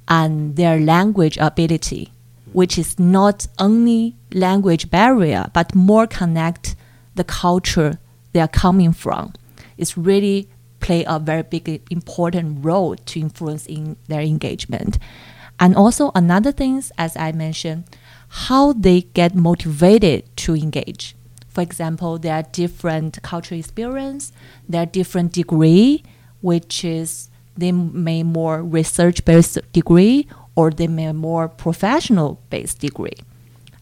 and 0.07 0.55
their 0.55 0.79
language 0.79 1.37
ability, 1.37 2.11
which 2.51 2.77
is 2.77 2.99
not 2.99 3.47
only 3.57 4.15
language 4.31 4.89
barrier, 4.89 5.49
but 5.53 5.73
more 5.73 6.05
connect 6.05 6.75
the 7.15 7.23
culture 7.23 7.99
they 8.31 8.39
are 8.39 8.47
coming 8.47 8.93
from. 8.93 9.33
It's 9.77 9.97
really 9.97 10.49
play 10.79 11.03
a 11.07 11.17
very 11.17 11.43
big 11.43 11.81
important 11.89 12.63
role 12.63 12.95
to 12.95 13.19
influence 13.19 13.65
in 13.65 13.95
their 14.07 14.21
engagement. 14.21 14.99
And 15.59 15.75
also 15.75 16.11
another 16.13 16.51
things, 16.51 16.91
as 16.97 17.15
I 17.15 17.31
mentioned, 17.31 17.85
how 18.33 18.73
they 18.73 19.01
get 19.13 19.35
motivated 19.35 20.25
to 20.35 20.55
engage. 20.55 21.15
For 21.49 21.61
example, 21.61 22.17
there 22.17 22.33
are 22.33 22.41
different 22.41 23.21
cultural 23.21 23.59
experience, 23.59 24.31
there 24.67 24.81
are 24.81 24.87
different 24.87 25.33
degree, 25.33 26.03
which 26.41 26.83
is 26.83 27.29
they 27.55 27.71
may 27.71 28.23
more 28.23 28.63
research 28.63 29.23
based 29.23 29.59
degree 29.71 30.27
or 30.55 30.71
they 30.71 30.87
may 30.87 31.11
more 31.11 31.47
professional 31.47 32.41
based 32.49 32.79
degree. 32.79 33.17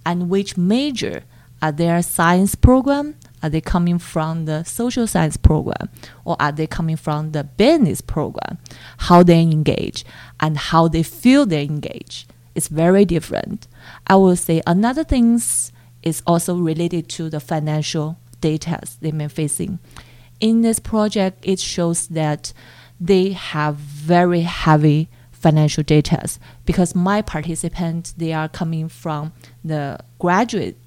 And 0.06 0.30
which 0.30 0.58
major 0.58 1.24
are 1.62 1.72
their 1.72 2.02
science 2.02 2.54
program 2.56 3.16
are 3.42 3.50
they 3.50 3.62
coming 3.62 4.00
from 4.00 4.46
the 4.46 4.64
social 4.64 5.08
science 5.08 5.38
program 5.38 5.90
or 6.26 6.36
are 6.42 6.52
they 6.52 6.68
coming 6.68 6.98
from 6.98 7.32
the 7.32 7.46
business 7.46 8.02
program? 8.02 8.58
How 8.98 9.24
they 9.24 9.40
engage 9.40 10.04
and 10.42 10.58
how 10.58 10.90
they 10.90 11.04
feel 11.04 11.46
they 11.46 11.64
engage 11.64 12.28
is 12.56 12.68
very 12.68 13.06
different. 13.06 13.68
I 14.08 14.16
will 14.16 14.36
say 14.36 14.62
another 14.68 15.04
things 15.04 15.72
is 16.04 16.22
also 16.26 16.58
related 16.58 17.10
to 17.10 17.30
the 17.30 17.40
financial 17.40 18.18
data 18.40 18.82
they 19.02 19.12
may 19.12 19.28
facing. 19.28 19.80
In 20.40 20.62
this 20.62 20.80
project, 20.80 21.40
it 21.44 21.60
shows 21.60 22.08
that 22.08 22.54
they 23.00 23.32
have 23.32 23.76
very 23.76 24.42
heavy 24.42 25.10
financial 25.32 25.84
data 25.84 26.24
because 26.66 26.94
my 26.94 27.22
participants 27.22 28.12
they 28.12 28.32
are 28.32 28.48
coming 28.48 28.88
from 28.88 29.34
the 29.64 29.98
graduate 30.20 30.78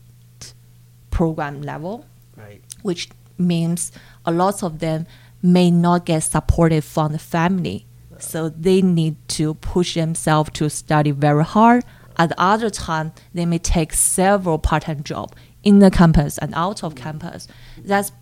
program 1.11 1.61
level 1.61 2.07
right. 2.37 2.63
which 2.83 3.09
means 3.37 3.91
a 4.25 4.31
lot 4.31 4.63
of 4.63 4.79
them 4.79 5.07
may 5.43 5.71
not 5.71 6.07
get 6.07 6.21
supported 6.21 6.83
from 6.83 7.13
the 7.13 7.19
family. 7.19 7.85
So 8.27 8.49
they 8.49 8.83
need 8.83 9.17
to 9.31 9.55
push 9.55 9.95
themselves 9.95 10.51
to 10.55 10.69
study 10.71 11.11
very 11.11 11.45
hard. 11.45 11.85
At 12.17 12.29
the 12.31 12.41
other 12.41 12.71
time, 12.71 13.13
they 13.33 13.45
may 13.47 13.59
take 13.59 13.93
several 13.93 14.59
part-time 14.59 15.03
jobs 15.03 15.35
in 15.63 15.81
the 15.81 15.91
campus 15.91 16.39
and 16.39 16.55
out 16.55 16.85
of 16.85 16.95
campus. 16.95 17.49
That's 17.79 18.13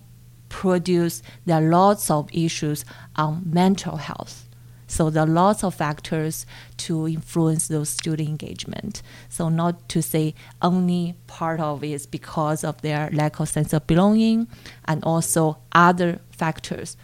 produce 0.49 1.23
there 1.47 1.57
are 1.57 1.69
lots 1.71 2.11
of 2.11 2.29
issues 2.33 2.85
on 3.17 3.43
mental 3.45 3.97
health. 3.97 4.49
So 4.87 5.09
there 5.09 5.23
are 5.23 5.27
lots 5.27 5.65
of 5.65 5.75
factors 5.75 6.45
to 6.77 7.09
influence 7.09 7.69
those 7.69 7.89
student 7.89 8.29
engagement. 8.29 9.01
So 9.31 9.49
not 9.49 9.89
to 9.89 10.03
say 10.03 10.35
only 10.61 11.15
part 11.27 11.61
of 11.61 11.83
it 11.83 11.93
is 11.93 12.07
because 12.07 12.63
of 12.63 12.83
their 12.83 13.09
lack 13.11 13.41
of 13.41 13.49
sense 13.49 13.73
of 13.73 13.87
belonging, 13.87 14.49
and 14.85 15.03
also 15.03 15.59
other 15.73 16.21
factors, 16.31 16.99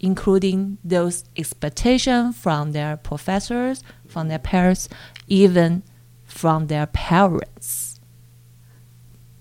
including 0.00 0.78
those 0.82 1.24
expectations 1.36 2.36
from 2.36 2.72
their 2.72 2.96
professors, 2.96 3.82
from 4.08 4.28
their 4.28 4.38
parents, 4.38 4.88
even 5.28 5.82
from 6.24 6.66
their 6.66 6.86
parents. 6.86 8.00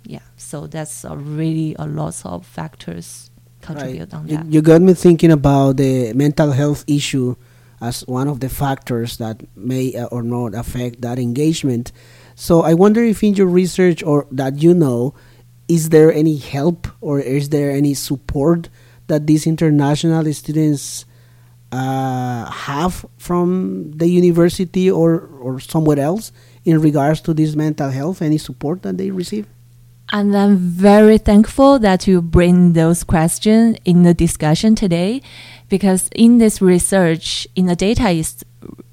Yeah, 0.04 0.20
so 0.36 0.68
that's 0.68 1.04
a 1.06 1.16
really 1.16 1.76
a 1.80 1.88
lot 1.88 2.26
of 2.26 2.46
factors 2.46 3.32
contribute 3.62 4.00
right. 4.00 4.14
on 4.14 4.28
you, 4.28 4.38
that. 4.38 4.46
You 4.48 4.62
got 4.62 4.82
me 4.82 4.94
thinking 4.94 5.32
about 5.32 5.78
the 5.78 6.14
mental 6.14 6.52
health 6.52 6.84
issue 6.88 7.36
as 7.82 8.02
one 8.08 8.28
of 8.28 8.42
the 8.42 8.50
factors 8.50 9.18
that 9.18 9.42
may 9.56 9.96
uh, 9.96 10.06
or 10.08 10.22
not 10.22 10.54
affect 10.54 11.02
that 11.02 11.18
engagement. 11.18 11.94
So 12.36 12.62
I 12.62 12.74
wonder 12.74 13.02
if 13.04 13.24
in 13.24 13.36
your 13.36 13.48
research 13.48 14.04
or 14.04 14.28
that 14.32 14.62
you 14.62 14.74
know, 14.74 15.14
is 15.70 15.90
there 15.90 16.12
any 16.12 16.36
help 16.36 16.88
or 17.00 17.20
is 17.20 17.50
there 17.50 17.72
any 17.72 17.94
support 17.94 18.70
that 19.10 19.28
these 19.28 19.46
international 19.46 20.32
students 20.34 21.06
uh, 21.72 22.50
have 22.50 23.06
from 23.18 23.92
the 23.96 24.08
university 24.08 24.90
or, 24.90 25.28
or 25.42 25.60
somewhere 25.60 26.00
else 26.00 26.32
in 26.66 26.80
regards 26.80 27.22
to 27.22 27.34
this 27.34 27.56
mental 27.56 27.90
health? 27.90 28.22
Any 28.22 28.38
support 28.38 28.82
that 28.84 28.98
they 28.98 29.12
receive? 29.12 29.46
And 30.12 30.36
I'm 30.36 30.58
very 30.58 31.20
thankful 31.20 31.78
that 31.80 32.08
you 32.08 32.22
bring 32.22 32.74
those 32.74 33.04
questions 33.04 33.78
in 33.86 34.02
the 34.04 34.14
discussion 34.14 34.74
today 34.74 35.22
because 35.70 36.10
in 36.16 36.40
this 36.40 36.62
research, 36.62 37.48
in 37.56 37.68
the 37.68 37.76
data 37.76 38.10
is 38.10 38.44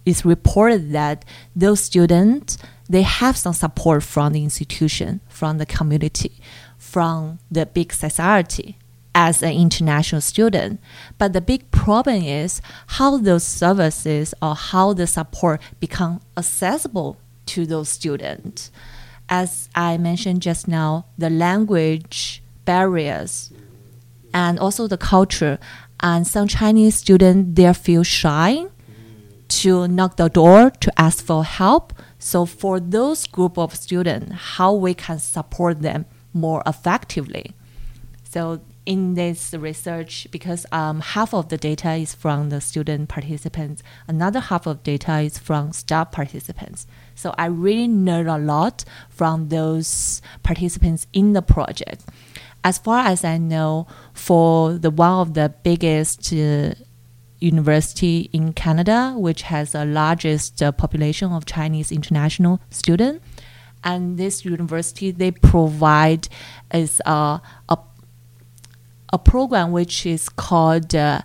is 0.04 0.24
reported 0.24 0.92
that 0.92 1.24
those 1.56 1.80
students 1.80 2.58
they 2.88 3.02
have 3.02 3.36
some 3.36 3.52
support 3.52 4.04
from 4.04 4.32
the 4.32 4.44
institution, 4.44 5.20
from 5.28 5.58
the 5.58 5.66
community, 5.66 6.32
from 6.78 7.40
the 7.50 7.66
big 7.66 7.92
society 7.92 8.78
as 9.16 9.42
an 9.42 9.52
international 9.52 10.20
student. 10.20 10.78
But 11.16 11.32
the 11.32 11.40
big 11.40 11.70
problem 11.70 12.22
is 12.22 12.60
how 12.86 13.16
those 13.16 13.44
services 13.44 14.34
or 14.42 14.54
how 14.54 14.92
the 14.92 15.06
support 15.06 15.62
become 15.80 16.20
accessible 16.36 17.16
to 17.46 17.64
those 17.64 17.88
students. 17.88 18.70
As 19.30 19.70
I 19.74 19.96
mentioned 19.96 20.42
just 20.42 20.68
now, 20.68 21.06
the 21.16 21.30
language 21.30 22.42
barriers 22.66 23.50
and 24.34 24.58
also 24.58 24.86
the 24.86 24.98
culture 24.98 25.58
and 26.00 26.26
some 26.26 26.46
Chinese 26.46 26.96
students 26.96 27.54
they 27.54 27.72
feel 27.72 28.02
shy 28.02 28.66
to 29.48 29.88
knock 29.88 30.16
the 30.16 30.28
door 30.28 30.68
to 30.68 31.00
ask 31.00 31.24
for 31.24 31.42
help. 31.42 31.94
So 32.18 32.44
for 32.44 32.78
those 32.78 33.26
group 33.26 33.56
of 33.56 33.74
students, 33.74 34.30
how 34.34 34.74
we 34.74 34.92
can 34.92 35.18
support 35.18 35.80
them 35.80 36.04
more 36.34 36.62
effectively. 36.66 37.54
So 38.24 38.60
in 38.86 39.14
this 39.14 39.52
research, 39.52 40.26
because 40.30 40.64
um, 40.72 41.00
half 41.00 41.34
of 41.34 41.48
the 41.48 41.58
data 41.58 41.92
is 41.94 42.14
from 42.14 42.50
the 42.50 42.60
student 42.60 43.08
participants, 43.08 43.82
another 44.08 44.40
half 44.40 44.66
of 44.66 44.82
data 44.82 45.18
is 45.18 45.38
from 45.38 45.72
staff 45.72 46.12
participants. 46.12 46.86
So 47.14 47.34
I 47.36 47.46
really 47.46 47.88
learned 47.88 48.28
a 48.28 48.38
lot 48.38 48.84
from 49.10 49.48
those 49.48 50.22
participants 50.42 51.06
in 51.12 51.32
the 51.32 51.42
project 51.42 52.04
as 52.66 52.78
far 52.78 53.06
as 53.06 53.24
I 53.24 53.38
know, 53.38 53.86
for 54.12 54.72
the 54.72 54.90
one 54.90 55.20
of 55.20 55.34
the 55.34 55.54
biggest 55.62 56.32
uh, 56.32 56.74
university 57.38 58.28
in 58.32 58.52
Canada, 58.54 59.14
which 59.16 59.42
has 59.42 59.70
the 59.70 59.84
largest 59.84 60.60
uh, 60.60 60.72
population 60.72 61.30
of 61.30 61.46
Chinese 61.46 61.92
international 61.92 62.60
students, 62.70 63.24
and 63.84 64.18
this 64.18 64.44
university 64.44 65.12
they 65.12 65.30
provide 65.30 66.26
is 66.74 67.00
a 67.06 67.40
a, 67.68 67.78
a 69.16 69.18
program 69.18 69.72
which 69.72 70.04
is 70.04 70.28
called 70.28 70.94
uh, 70.94 71.22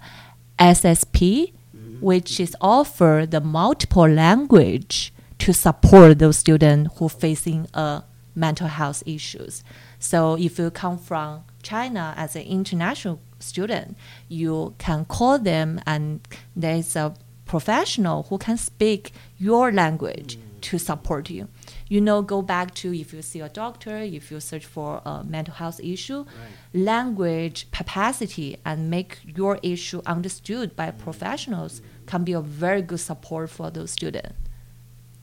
SSP, 0.58 1.54
which 2.00 2.40
is 2.40 2.56
offer 2.62 3.28
the 3.30 3.42
multiple 3.42 4.08
language 4.08 5.14
to 5.40 5.54
support 5.54 6.20
those 6.20 6.38
students 6.38 6.90
who 6.98 7.10
facing 7.10 7.68
uh, 7.74 8.00
mental 8.34 8.68
health 8.68 9.04
issues. 9.06 9.64
So 10.00 10.38
if 10.38 10.58
you 10.58 10.72
come 10.72 10.98
from 10.98 11.44
China 11.64 12.14
as 12.16 12.36
an 12.36 12.44
international 12.44 13.20
student, 13.40 13.98
you 14.30 14.74
can 14.78 15.04
call 15.06 15.38
them 15.38 15.82
and 15.86 16.22
there's 16.56 16.96
a 16.96 17.14
professional 17.46 18.24
who 18.30 18.38
can 18.38 18.58
speak 18.58 19.12
your 19.38 19.72
language 19.72 20.40
to 20.62 20.78
support 20.78 21.30
you. 21.30 21.48
You 21.88 22.02
know, 22.02 22.22
go 22.22 22.42
back 22.42 22.74
to 22.76 22.94
if 22.94 23.14
you 23.14 23.22
see 23.22 23.40
a 23.40 23.50
doctor, 23.50 23.98
if 23.98 24.32
you 24.32 24.40
search 24.40 24.66
for 24.66 25.02
a 25.06 25.24
mental 25.24 25.54
health 25.56 25.80
issue, 25.84 26.26
language 26.74 27.70
capacity 27.72 28.58
and 28.66 28.90
make 28.90 29.20
your 29.26 29.60
issue 29.64 30.02
understood 30.06 30.76
by 30.76 30.92
professionals 30.92 31.82
can 32.06 32.24
be 32.24 32.34
a 32.34 32.42
very 32.42 32.82
good 32.82 33.00
support 33.00 33.50
for 33.50 33.72
those 33.72 33.92
students. 33.92 34.34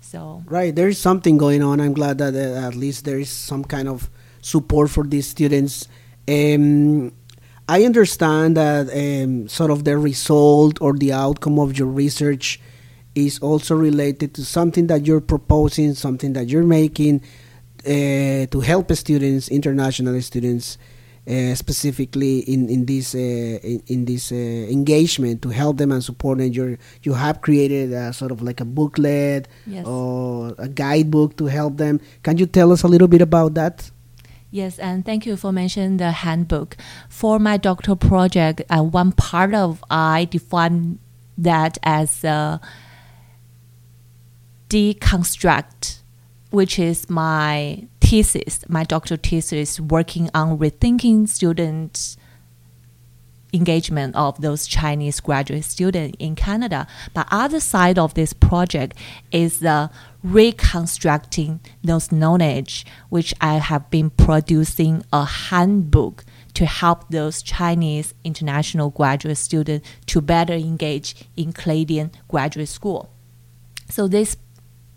So 0.01 0.43
Right, 0.47 0.75
there 0.75 0.89
is 0.89 0.99
something 0.99 1.37
going 1.37 1.63
on. 1.63 1.81
I'm 1.81 1.93
glad 1.93 2.19
that 2.19 2.35
uh, 2.35 2.67
at 2.67 2.75
least 2.75 3.05
there 3.05 3.19
is 3.19 3.31
some 3.31 3.65
kind 3.65 3.89
of 3.89 4.09
support 4.41 4.91
for 4.91 5.05
these 5.05 5.27
students. 5.27 5.89
Um, 6.27 7.13
I 7.69 7.85
understand 7.85 8.57
that 8.57 8.89
um, 8.91 9.49
sort 9.49 9.71
of 9.71 9.85
the 9.85 9.99
result 9.99 10.81
or 10.81 10.95
the 10.95 11.13
outcome 11.13 11.59
of 11.59 11.79
your 11.79 11.89
research 11.89 12.61
is 13.15 13.39
also 13.41 13.75
related 13.75 14.35
to 14.35 14.45
something 14.45 14.87
that 14.89 15.07
you're 15.07 15.21
proposing, 15.21 15.95
something 15.95 16.33
that 16.35 16.49
you're 16.49 16.63
making 16.65 17.23
uh, 17.85 18.47
to 18.47 18.61
help 18.63 18.93
students, 18.93 19.49
international 19.49 20.21
students, 20.21 20.79
uh, 21.29 21.55
specifically 21.55 22.41
in 22.41 22.69
in 22.69 22.87
this 22.87 23.15
uh, 23.15 23.19
in, 23.19 23.83
in 23.87 24.05
this 24.05 24.33
uh, 24.33 24.35
engagement 24.37 25.43
to 25.43 25.51
help 25.51 25.77
them 25.77 25.93
and 25.93 26.03
support 26.03 26.39
them. 26.39 26.51
You 26.53 26.79
you 27.03 27.15
have 27.15 27.41
created 27.41 27.93
a 27.93 28.13
sort 28.13 28.31
of 28.33 28.41
like 28.43 28.61
a 28.61 28.65
booklet 28.65 29.49
Yes. 29.67 29.87
or 29.87 30.55
a 30.59 30.69
guidebook 30.69 31.37
to 31.37 31.47
help 31.47 31.77
them. 31.77 32.01
Can 32.23 32.39
you 32.39 32.47
tell 32.47 32.73
us 32.73 32.83
a 32.83 32.89
little 32.89 33.09
bit 33.09 33.21
about 33.23 33.55
that? 33.55 33.91
Yes, 34.51 34.79
and 34.79 35.05
thank 35.05 35.27
you 35.27 35.37
for 35.37 35.53
mentioning 35.53 35.99
the 35.99 36.11
handbook. 36.11 36.77
For 37.11 37.39
my 37.39 37.59
doctoral 37.59 37.97
project, 37.97 38.63
uh, 38.71 38.83
one 38.83 39.13
part 39.13 39.53
of 39.53 39.85
I 39.91 40.25
define 40.31 40.99
that 41.37 41.77
as 41.83 42.25
a 42.25 42.59
deconstruct, 44.69 45.99
which 46.51 46.79
is 46.79 47.09
my 47.11 47.87
thesis, 48.01 48.69
my 48.69 48.85
doctoral 48.85 49.21
thesis, 49.23 49.81
working 49.81 50.31
on 50.35 50.59
rethinking 50.59 51.29
students' 51.29 52.17
engagement 53.53 54.15
of 54.15 54.41
those 54.41 54.67
Chinese 54.67 55.21
graduate 55.21 55.65
students 55.65 56.17
in 56.19 56.35
Canada. 56.35 56.87
But 57.15 57.29
other 57.31 57.61
side 57.61 57.99
of 57.99 58.15
this 58.15 58.33
project 58.33 58.97
is 59.33 59.61
the 59.61 59.91
reconstructing 60.23 61.61
those 61.83 62.13
knowledge, 62.13 62.85
which 63.09 63.33
I 63.41 63.55
have 63.55 63.91
been 63.91 64.11
producing 64.11 65.03
a 65.13 65.25
handbook 65.25 66.25
to 66.55 66.67
help 66.67 67.09
those 67.11 67.41
Chinese 67.43 68.15
international 68.25 68.91
graduate 68.91 69.39
students 69.39 69.89
to 70.07 70.21
better 70.21 70.55
engage 70.55 71.15
in 71.37 71.53
Canadian 71.53 72.11
graduate 72.27 72.69
school. 72.69 73.11
So 73.89 74.09
this 74.09 74.37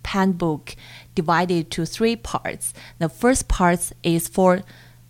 handbook 0.06 0.76
divided 1.16 1.72
to 1.72 1.86
three 1.86 2.16
parts. 2.16 2.74
The 3.00 3.10
first 3.10 3.48
part 3.48 3.92
is 4.04 4.28
for 4.28 4.62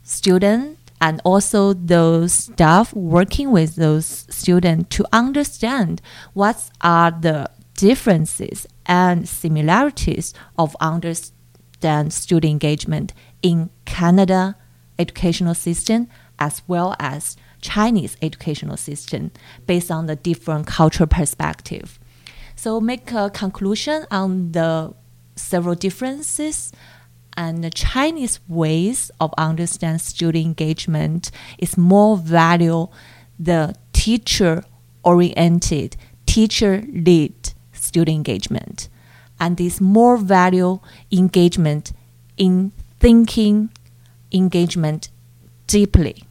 students 0.03 0.79
and 0.99 1.19
also 1.25 1.73
those 1.73 2.33
staff 2.33 2.93
working 2.93 3.51
with 3.51 3.75
those 3.75 4.25
students 4.29 4.95
to 4.95 5.05
understand 5.11 6.01
what 6.33 6.69
are 6.81 7.11
the 7.11 7.49
differences 7.75 8.67
and 8.85 9.27
similarities 9.27 10.33
of 10.57 10.75
understand 10.79 12.13
student 12.13 12.51
engagement 12.51 13.13
in 13.41 13.71
Canada 13.85 14.55
educational 14.99 15.55
system 15.55 16.07
as 16.37 16.61
well 16.67 16.95
as 16.99 17.35
Chinese 17.61 18.17
educational 18.21 18.77
system 18.77 19.31
based 19.65 19.89
on 19.89 20.05
the 20.05 20.15
different 20.15 20.67
cultural 20.67 21.07
perspective. 21.07 21.99
So 22.61 22.79
make 22.79 23.11
a 23.11 23.31
conclusion 23.31 24.05
on 24.11 24.51
the 24.51 24.93
several 25.35 25.73
differences 25.73 26.71
and 27.35 27.63
the 27.63 27.71
Chinese 27.71 28.39
ways 28.47 29.09
of 29.19 29.33
understand 29.35 29.99
student 29.99 30.45
engagement 30.45 31.31
is 31.57 31.75
more 31.75 32.17
value 32.17 32.87
the 33.39 33.73
teacher 33.93 34.63
oriented, 35.03 35.97
teacher 36.27 36.83
led 36.93 37.33
student 37.73 38.17
engagement. 38.17 38.89
And 39.39 39.59
is 39.59 39.81
more 39.81 40.17
value 40.17 40.81
engagement 41.11 41.93
in 42.37 42.73
thinking 42.99 43.71
engagement 44.31 45.09
deeply 45.65 46.25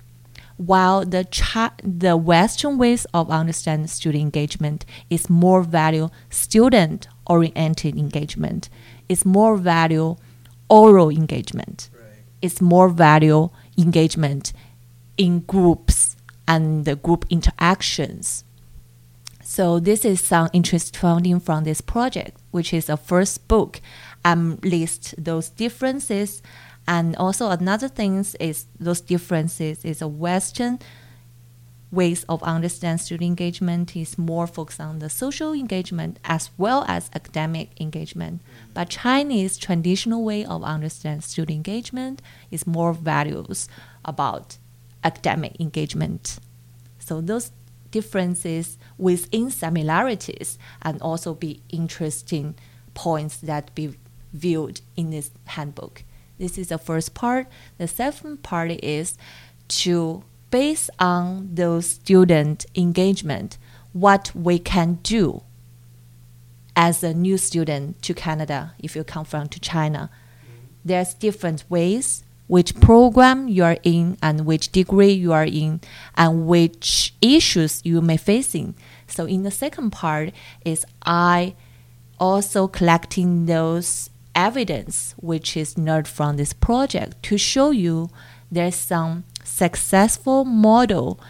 while 0.60 1.06
the 1.06 1.24
chi- 1.30 1.70
the 1.82 2.18
Western 2.18 2.76
ways 2.76 3.06
of 3.14 3.30
understanding 3.30 3.88
student 3.88 4.20
engagement 4.20 4.84
is 5.08 5.30
more 5.30 5.62
value 5.62 6.10
student 6.28 7.08
oriented 7.26 7.96
engagement, 7.96 8.68
is 9.08 9.24
more 9.24 9.56
value 9.56 10.16
oral 10.68 11.08
engagement, 11.08 11.88
it's 12.42 12.60
more 12.60 12.90
value 12.90 13.48
engagement 13.78 14.52
in 15.16 15.40
groups 15.40 16.14
and 16.46 16.84
the 16.84 16.94
group 16.94 17.24
interactions. 17.30 18.44
So 19.42 19.80
this 19.80 20.04
is 20.04 20.20
some 20.20 20.50
interest 20.52 20.94
finding 20.94 21.40
from 21.40 21.64
this 21.64 21.80
project, 21.80 22.36
which 22.50 22.74
is 22.74 22.90
a 22.90 22.98
first 22.98 23.48
book. 23.48 23.80
Um, 24.22 24.58
list 24.62 25.14
those 25.16 25.48
differences 25.48 26.42
and 26.86 27.16
also 27.16 27.50
another 27.50 27.88
thing 27.88 28.24
is 28.40 28.66
those 28.78 29.00
differences 29.00 29.84
is 29.84 30.02
a 30.02 30.08
Western 30.08 30.78
ways 31.92 32.24
of 32.28 32.42
understand 32.42 33.00
student 33.00 33.26
engagement 33.26 33.96
is 33.96 34.16
more 34.16 34.46
focused 34.46 34.80
on 34.80 35.00
the 35.00 35.10
social 35.10 35.52
engagement 35.52 36.18
as 36.24 36.50
well 36.56 36.84
as 36.86 37.10
academic 37.14 37.68
engagement. 37.80 38.40
Mm. 38.42 38.74
But 38.74 38.90
Chinese 38.90 39.58
traditional 39.58 40.24
way 40.24 40.44
of 40.44 40.62
understand 40.62 41.24
student 41.24 41.56
engagement 41.56 42.22
is 42.50 42.66
more 42.66 42.92
values 42.92 43.68
about 44.04 44.58
academic 45.02 45.60
engagement. 45.60 46.38
So 46.98 47.20
those 47.20 47.50
differences 47.90 48.78
within 48.96 49.50
similarities 49.50 50.58
and 50.82 51.02
also 51.02 51.34
be 51.34 51.60
interesting 51.70 52.54
points 52.94 53.36
that 53.38 53.74
be 53.74 53.96
viewed 54.32 54.80
in 54.96 55.10
this 55.10 55.32
handbook. 55.46 56.04
This 56.40 56.56
is 56.56 56.68
the 56.68 56.78
first 56.78 57.12
part. 57.12 57.46
The 57.76 57.86
second 57.86 58.42
part 58.42 58.70
is 58.82 59.18
to 59.68 60.24
base 60.50 60.88
on 60.98 61.50
those 61.52 61.86
student 61.86 62.64
engagement, 62.74 63.58
what 63.92 64.32
we 64.34 64.58
can 64.58 64.94
do 65.02 65.42
as 66.74 67.02
a 67.04 67.12
new 67.12 67.36
student 67.36 68.00
to 68.02 68.14
Canada 68.14 68.72
if 68.78 68.96
you 68.96 69.04
come 69.04 69.26
from 69.26 69.48
to 69.48 69.60
China. 69.60 70.10
There's 70.82 71.12
different 71.12 71.64
ways 71.68 72.24
which 72.46 72.80
program 72.80 73.46
you 73.46 73.62
are 73.62 73.76
in 73.82 74.16
and 74.22 74.46
which 74.46 74.72
degree 74.72 75.12
you 75.12 75.32
are 75.32 75.44
in 75.44 75.82
and 76.16 76.46
which 76.46 77.14
issues 77.20 77.82
you 77.84 78.00
may 78.00 78.16
facing. 78.16 78.74
So 79.06 79.26
in 79.26 79.42
the 79.42 79.50
second 79.50 79.90
part 79.90 80.32
is 80.64 80.86
I 81.04 81.54
also 82.18 82.66
collecting 82.66 83.44
those 83.44 84.08
evidence 84.46 85.14
which 85.18 85.56
is 85.56 85.76
learned 85.76 86.08
from 86.08 86.36
this 86.36 86.52
project 86.52 87.22
to 87.22 87.36
show 87.36 87.70
you 87.70 88.08
there's 88.50 88.74
some 88.74 89.24
successful 89.44 90.44
model 90.44 91.20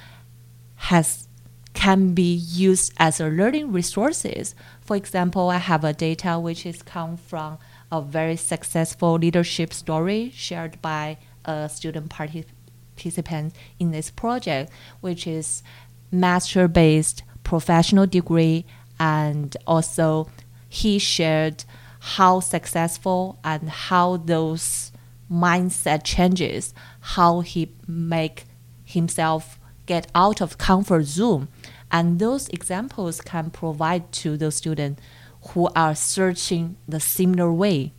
has 0.90 1.26
can 1.72 2.14
be 2.14 2.32
used 2.66 2.92
as 2.98 3.20
a 3.20 3.28
learning 3.28 3.70
resources. 3.72 4.54
For 4.80 4.96
example, 4.96 5.50
I 5.50 5.58
have 5.58 5.84
a 5.84 5.92
data 5.92 6.38
which 6.38 6.66
is 6.66 6.82
come 6.82 7.16
from 7.16 7.58
a 7.92 8.02
very 8.02 8.36
successful 8.36 9.12
leadership 9.14 9.72
story 9.72 10.32
shared 10.34 10.82
by 10.82 11.18
a 11.44 11.68
student 11.68 12.10
participant 12.10 13.54
in 13.78 13.92
this 13.92 14.10
project, 14.10 14.72
which 15.00 15.26
is 15.26 15.62
master 16.10 16.66
based 16.66 17.22
professional 17.44 18.06
degree 18.06 18.64
and 18.98 19.56
also 19.66 20.28
he 20.68 20.98
shared 20.98 21.64
how 22.00 22.40
successful 22.40 23.38
and 23.44 23.68
how 23.68 24.16
those 24.16 24.90
mindset 25.30 26.02
changes, 26.02 26.74
how 27.00 27.40
he 27.40 27.72
make 27.86 28.44
himself 28.84 29.58
get 29.86 30.10
out 30.14 30.40
of 30.40 30.58
comfort 30.58 31.04
zone. 31.04 31.48
And 31.92 32.18
those 32.18 32.48
examples 32.48 33.20
can 33.20 33.50
provide 33.50 34.10
to 34.12 34.36
those 34.36 34.56
students 34.56 35.00
who 35.48 35.68
are 35.76 35.94
searching 35.94 36.76
the 36.88 37.00
similar 37.00 37.52
way. 37.52 37.92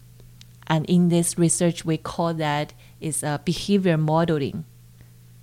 And 0.67 0.85
in 0.85 1.09
this 1.09 1.37
research, 1.37 1.85
we 1.85 1.97
call 1.97 2.33
that 2.35 2.73
is 2.99 3.23
a 3.23 3.41
behavior 3.43 3.97
modeling 3.97 4.65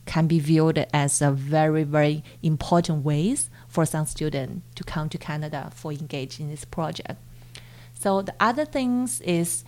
can 0.07 0.27
be 0.27 0.39
viewed 0.41 0.87
as 0.93 1.21
a 1.21 1.31
very, 1.31 1.85
very 1.85 2.25
important 2.43 3.05
ways 3.05 3.51
for 3.69 3.85
some 3.85 4.07
students 4.07 4.63
to 4.75 4.83
come 4.83 5.09
to 5.11 5.19
Canada 5.19 5.71
for 5.75 5.93
engage 5.93 6.41
in 6.41 6.49
this 6.49 6.65
project. 6.65 7.21
So 7.99 8.23
the 8.23 8.35
other 8.39 8.65
things 8.65 9.21
is 9.23 9.65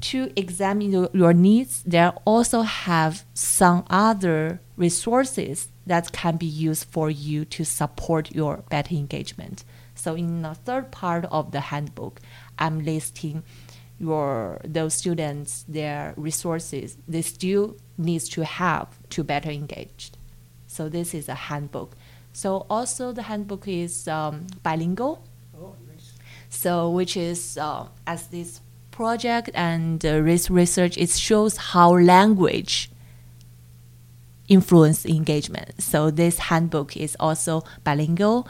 to 0.00 0.30
examine 0.36 1.08
your, 1.12 1.32
needs, 1.32 1.82
there 1.84 2.12
also 2.24 2.62
have 2.62 3.24
some 3.34 3.84
other 3.90 4.60
resources 4.76 5.68
that 5.86 6.12
can 6.12 6.36
be 6.36 6.46
used 6.46 6.84
for 6.84 7.10
you 7.10 7.44
to 7.46 7.64
support 7.64 8.32
your 8.32 8.58
better 8.68 8.94
engagement. 8.94 9.64
So 9.94 10.14
in 10.14 10.42
the 10.42 10.54
third 10.54 10.92
part 10.92 11.24
of 11.24 11.50
the 11.50 11.60
handbook, 11.60 12.20
I'm 12.58 12.84
listing 12.84 13.42
your 13.98 14.60
those 14.62 14.92
students 14.92 15.64
their 15.66 16.12
resources 16.18 16.98
they 17.08 17.22
still 17.22 17.74
needs 17.96 18.28
to 18.28 18.44
have 18.44 18.88
to 19.08 19.24
better 19.24 19.50
engage. 19.50 20.12
So 20.66 20.90
this 20.90 21.14
is 21.14 21.30
a 21.30 21.34
handbook. 21.34 21.96
So 22.34 22.66
also 22.68 23.12
the 23.12 23.22
handbook 23.22 23.66
is 23.66 24.06
um, 24.06 24.46
bilingual. 24.62 25.24
So 26.48 26.90
which 26.90 27.16
is 27.16 27.58
uh, 27.58 27.86
as 28.06 28.28
this 28.28 28.60
project 28.90 29.50
and 29.54 30.04
uh, 30.04 30.20
this 30.22 30.48
research 30.48 30.96
it 30.96 31.10
shows 31.10 31.56
how 31.56 31.90
language 31.90 32.90
influence 34.48 35.04
engagement. 35.04 35.82
So 35.82 36.10
this 36.10 36.38
handbook 36.38 36.96
is 36.96 37.16
also 37.18 37.62
bilingual, 37.84 38.48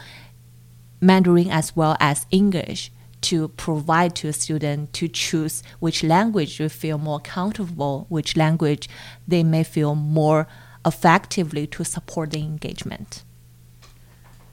Mandarin 1.00 1.50
as 1.50 1.74
well 1.74 1.96
as 2.00 2.26
English 2.30 2.90
to 3.22 3.48
provide 3.48 4.14
to 4.16 4.28
a 4.28 4.32
student 4.32 4.92
to 4.92 5.08
choose 5.08 5.62
which 5.80 6.04
language 6.04 6.58
they 6.58 6.68
feel 6.68 6.98
more 6.98 7.20
comfortable, 7.20 8.06
which 8.08 8.36
language 8.36 8.88
they 9.26 9.42
may 9.42 9.64
feel 9.64 9.94
more 9.94 10.46
effectively 10.84 11.66
to 11.66 11.84
support 11.84 12.30
the 12.30 12.38
engagement. 12.38 13.24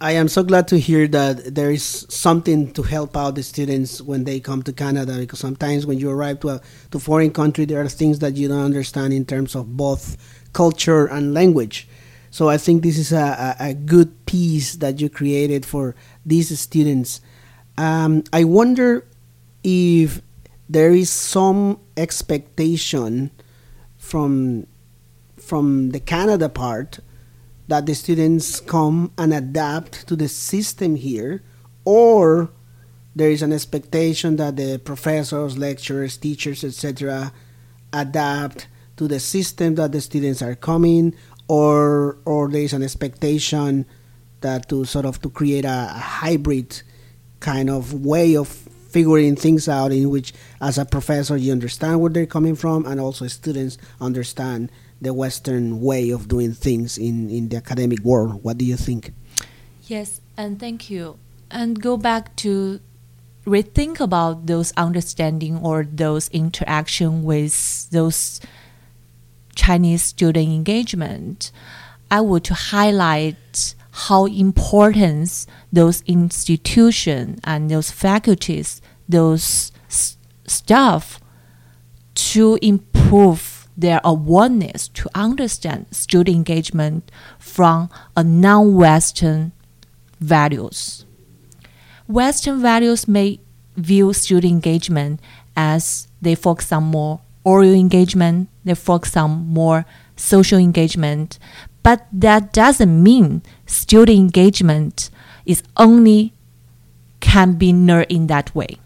I 0.03 0.11
am 0.11 0.27
so 0.27 0.43
glad 0.43 0.67
to 0.67 0.77
hear 0.77 1.07
that 1.07 1.55
there 1.55 1.71
is 1.71 2.05
something 2.09 2.73
to 2.73 2.83
help 2.83 3.15
out 3.15 3.35
the 3.35 3.41
students 3.41 4.01
when 4.01 4.25
they 4.25 4.41
come 4.41 4.61
to 4.63 4.73
Canada 4.73 5.17
because 5.17 5.39
sometimes 5.39 5.85
when 5.85 5.97
you 5.97 6.09
arrive 6.09 6.41
to 6.41 6.49
a 6.49 6.61
to 6.91 6.99
foreign 6.99 7.31
country 7.31 7.63
there 7.63 7.79
are 7.79 7.87
things 7.87 8.19
that 8.19 8.35
you 8.35 8.49
don't 8.49 8.65
understand 8.65 9.13
in 9.13 9.23
terms 9.23 9.55
of 9.55 9.77
both 9.77 10.17
culture 10.51 11.05
and 11.05 11.33
language. 11.33 11.87
So 12.31 12.49
I 12.49 12.57
think 12.57 12.83
this 12.83 12.97
is 12.97 13.13
a, 13.13 13.55
a, 13.57 13.69
a 13.69 13.73
good 13.73 14.25
piece 14.25 14.75
that 14.75 14.99
you 14.99 15.07
created 15.07 15.65
for 15.65 15.95
these 16.25 16.59
students. 16.59 17.21
Um, 17.77 18.25
I 18.33 18.43
wonder 18.43 19.05
if 19.63 20.21
there 20.67 20.91
is 20.91 21.09
some 21.09 21.79
expectation 21.95 23.31
from 23.97 24.67
from 25.37 25.91
the 25.91 26.01
Canada 26.01 26.49
part 26.49 26.99
that 27.67 27.85
the 27.85 27.95
students 27.95 28.59
come 28.59 29.11
and 29.17 29.33
adapt 29.33 30.07
to 30.07 30.15
the 30.15 30.27
system 30.27 30.95
here, 30.95 31.41
or 31.85 32.49
there 33.15 33.29
is 33.29 33.41
an 33.41 33.53
expectation 33.53 34.35
that 34.37 34.55
the 34.55 34.79
professors, 34.79 35.57
lecturers, 35.57 36.17
teachers, 36.17 36.63
etc., 36.63 37.31
adapt 37.91 38.67
to 38.97 39.07
the 39.07 39.19
system 39.19 39.75
that 39.75 39.91
the 39.91 40.01
students 40.01 40.41
are 40.41 40.55
coming, 40.55 41.15
or 41.47 42.17
or 42.25 42.49
there 42.49 42.61
is 42.61 42.73
an 42.73 42.83
expectation 42.83 43.85
that 44.41 44.67
to 44.69 44.85
sort 44.85 45.05
of 45.05 45.21
to 45.21 45.29
create 45.29 45.65
a, 45.65 45.89
a 45.95 45.99
hybrid 45.99 46.81
kind 47.39 47.69
of 47.69 48.05
way 48.05 48.35
of 48.35 48.47
figuring 48.93 49.35
things 49.35 49.67
out 49.67 49.91
in 49.91 50.09
which 50.09 50.33
as 50.61 50.77
a 50.77 50.85
professor 50.85 51.35
you 51.35 51.51
understand 51.51 51.99
where 51.99 52.11
they're 52.11 52.27
coming 52.27 52.55
from 52.55 52.85
and 52.85 53.01
also 53.01 53.27
students 53.27 53.77
understand 53.99 54.71
the 55.03 55.13
Western 55.13 55.81
way 55.81 56.09
of 56.09 56.27
doing 56.27 56.53
things 56.53 56.97
in, 56.97 57.29
in 57.29 57.49
the 57.49 57.57
academic 57.57 57.99
world. 57.99 58.43
What 58.43 58.57
do 58.57 58.65
you 58.65 58.77
think? 58.77 59.13
Yes, 59.83 60.21
and 60.37 60.59
thank 60.59 60.89
you. 60.89 61.19
And 61.51 61.81
go 61.81 61.97
back 61.97 62.35
to 62.37 62.79
rethink 63.45 63.99
about 63.99 64.47
those 64.47 64.71
understanding 64.77 65.57
or 65.57 65.83
those 65.83 66.29
interaction 66.29 67.23
with 67.23 67.89
those 67.91 68.39
Chinese 69.55 70.03
student 70.03 70.49
engagement. 70.49 71.51
I 72.09 72.21
would 72.21 72.43
to 72.45 72.53
highlight 72.53 73.75
how 73.91 74.25
important 74.25 75.45
those 75.71 76.01
institutions 76.07 77.39
and 77.43 77.69
those 77.69 77.91
faculties, 77.91 78.81
those 79.07 79.71
staff 80.47 81.19
to 82.15 82.57
improve 82.61 83.52
their 83.77 83.99
awareness 84.03 84.87
to 84.89 85.09
understand 85.15 85.85
student 85.91 86.35
engagement 86.35 87.11
from 87.39 87.89
a 88.15 88.23
non-Western 88.23 89.51
values. 90.19 91.05
Western 92.07 92.61
values 92.61 93.07
may 93.07 93.39
view 93.75 94.13
student 94.13 94.51
engagement 94.51 95.19
as 95.55 96.07
they 96.21 96.35
focus 96.35 96.71
on 96.71 96.83
more 96.83 97.21
oral 97.43 97.73
engagement, 97.73 98.49
they 98.63 98.75
focus 98.75 99.17
on 99.17 99.47
more 99.47 99.85
social 100.15 100.59
engagement, 100.59 101.39
but 101.81 102.05
that 102.11 102.53
doesn't 102.53 103.03
mean 103.03 103.41
student 103.65 104.17
engagement 104.17 105.09
is 105.45 105.63
only 105.75 106.33
can 107.19 107.53
be 107.53 107.73
nurtured 107.73 108.11
in 108.11 108.27
that 108.27 108.53
way. 108.53 108.77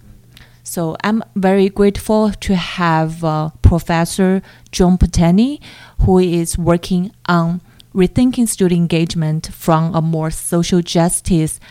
So 0.68 0.98
I'm 1.02 1.24
very 1.34 1.70
grateful 1.70 2.32
to 2.32 2.56
have 2.56 3.24
uh, 3.24 3.52
Professor 3.62 4.42
John 4.70 4.98
Patani, 4.98 5.62
who 6.02 6.20
is 6.20 6.58
working 6.58 7.14
on 7.26 7.62
rethinking 7.96 8.50
student 8.50 8.78
engagement 8.78 9.48
from 9.54 9.96
a 9.96 10.02
more 10.02 10.30
social 10.30 10.82
justice 10.82 11.62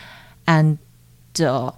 and 0.47 0.79
uh, 1.39 1.73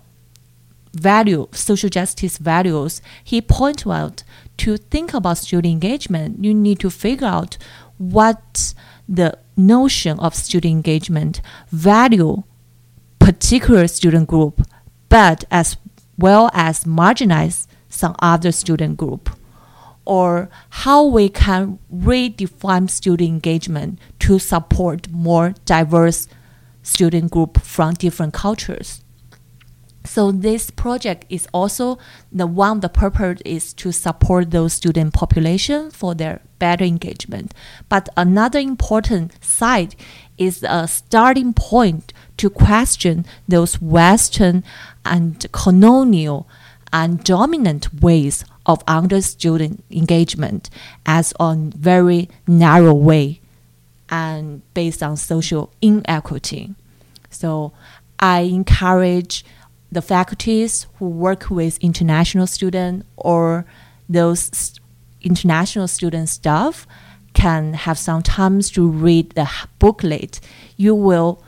value, 0.93 1.49
social 1.51 1.89
justice 1.89 2.37
values. 2.37 3.01
He 3.21 3.41
pointed 3.41 3.91
out 3.91 4.23
to 4.59 4.77
think 4.77 5.13
about 5.13 5.39
student 5.39 5.73
engagement, 5.73 6.41
you 6.41 6.53
need 6.53 6.79
to 6.79 6.89
figure 6.89 7.27
out 7.27 7.57
what 7.97 8.73
the 9.09 9.37
notion 9.57 10.17
of 10.21 10.33
student 10.33 10.71
engagement 10.71 11.41
value 11.69 12.43
particular 13.19 13.87
student 13.87 14.29
group, 14.29 14.65
but 15.09 15.43
as 15.51 15.75
well 16.19 16.49
as 16.53 16.83
marginalize 16.83 17.67
some 17.89 18.15
other 18.19 18.51
student 18.51 18.97
group, 18.97 19.29
or 20.05 20.49
how 20.69 21.05
we 21.05 21.29
can 21.29 21.79
redefine 21.93 22.89
student 22.89 23.29
engagement 23.29 23.99
to 24.19 24.39
support 24.39 25.09
more 25.11 25.53
diverse 25.65 26.27
student 26.83 27.31
group 27.31 27.61
from 27.61 27.93
different 27.93 28.33
cultures. 28.33 29.03
So 30.05 30.31
this 30.31 30.71
project 30.71 31.25
is 31.29 31.47
also 31.53 31.99
the 32.31 32.47
one 32.47 32.79
the 32.79 32.89
purpose 32.89 33.41
is 33.45 33.73
to 33.75 33.91
support 33.91 34.49
those 34.49 34.73
student 34.73 35.13
population 35.13 35.91
for 35.91 36.15
their 36.15 36.41
better 36.57 36.85
engagement. 36.85 37.53
But 37.89 38.09
another 38.17 38.59
important 38.59 39.43
side 39.43 39.95
is 40.37 40.63
a 40.63 40.87
starting 40.87 41.53
point 41.53 42.13
to 42.37 42.49
question 42.49 43.25
those 43.47 43.81
Western 43.81 44.63
and 45.05 45.45
colonial 45.51 46.47
and 46.91 47.23
dominant 47.23 47.93
ways 48.01 48.43
of 48.65 48.83
under 48.87 49.21
student 49.21 49.83
engagement 49.91 50.69
as 51.05 51.33
a 51.39 51.55
very 51.55 52.29
narrow 52.47 52.93
way 52.93 53.39
and 54.09 54.61
based 54.73 55.03
on 55.03 55.17
social 55.17 55.71
inequity. 55.81 56.73
So 57.29 57.71
I 58.19 58.41
encourage 58.41 59.45
the 59.91 60.01
faculties 60.01 60.87
who 60.97 61.09
work 61.09 61.49
with 61.49 61.77
international 61.79 62.47
students 62.47 63.05
or 63.17 63.65
those 64.07 64.79
international 65.21 65.87
student 65.87 66.29
staff 66.29 66.87
can 67.33 67.73
have 67.73 67.97
some 67.97 68.21
time 68.21 68.61
to 68.61 68.87
read 68.87 69.31
the 69.31 69.49
booklet. 69.77 70.39
You 70.77 70.95
will 70.95 71.43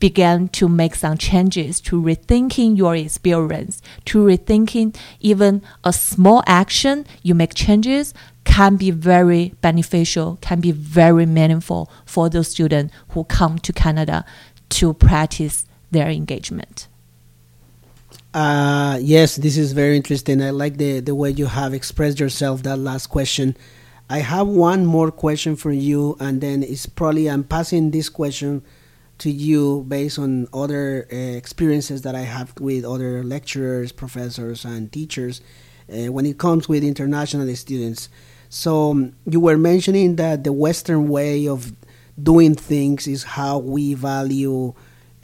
begin 0.00 0.48
to 0.48 0.68
make 0.68 0.94
some 0.94 1.18
changes 1.18 1.80
to 1.80 2.00
rethinking 2.00 2.76
your 2.76 2.94
experience, 2.94 3.82
to 4.06 4.18
rethinking 4.18 4.96
even 5.20 5.62
a 5.84 5.92
small 5.92 6.42
action 6.46 7.06
you 7.22 7.34
make 7.34 7.54
changes 7.54 8.14
can 8.44 8.76
be 8.76 8.90
very 8.90 9.54
beneficial, 9.60 10.38
can 10.40 10.60
be 10.60 10.72
very 10.72 11.26
meaningful 11.26 11.90
for 12.06 12.28
those 12.28 12.48
students 12.48 12.94
who 13.10 13.24
come 13.24 13.58
to 13.58 13.72
Canada 13.72 14.24
to 14.70 14.94
practice 14.94 15.66
their 15.90 16.08
engagement. 16.08 16.88
Uh, 18.34 18.98
yes, 19.00 19.36
this 19.36 19.56
is 19.56 19.72
very 19.72 19.96
interesting. 19.96 20.42
I 20.42 20.50
like 20.50 20.76
the, 20.76 21.00
the 21.00 21.14
way 21.14 21.30
you 21.30 21.46
have 21.46 21.74
expressed 21.74 22.20
yourself 22.20 22.62
that 22.62 22.76
last 22.76 23.08
question. 23.08 23.56
I 24.10 24.18
have 24.20 24.46
one 24.46 24.86
more 24.86 25.10
question 25.10 25.56
for 25.56 25.72
you, 25.72 26.16
and 26.18 26.40
then 26.40 26.62
it's 26.62 26.86
probably 26.86 27.28
I'm 27.28 27.44
passing 27.44 27.90
this 27.90 28.08
question 28.08 28.62
to 29.18 29.30
you 29.30 29.84
based 29.88 30.18
on 30.18 30.48
other 30.52 31.06
uh, 31.12 31.16
experiences 31.16 32.02
that 32.02 32.14
I 32.14 32.20
have 32.20 32.58
with 32.60 32.84
other 32.84 33.24
lecturers, 33.24 33.92
professors, 33.92 34.64
and 34.64 34.90
teachers 34.92 35.40
uh, 35.92 36.12
when 36.12 36.26
it 36.26 36.38
comes 36.38 36.68
with 36.68 36.84
international 36.84 37.54
students. 37.56 38.08
So 38.48 38.90
um, 38.92 39.16
you 39.26 39.40
were 39.40 39.58
mentioning 39.58 40.16
that 40.16 40.44
the 40.44 40.52
Western 40.52 41.08
way 41.08 41.48
of 41.48 41.72
doing 42.20 42.54
things 42.54 43.06
is 43.06 43.24
how 43.24 43.58
we 43.58 43.94
value 43.94 44.74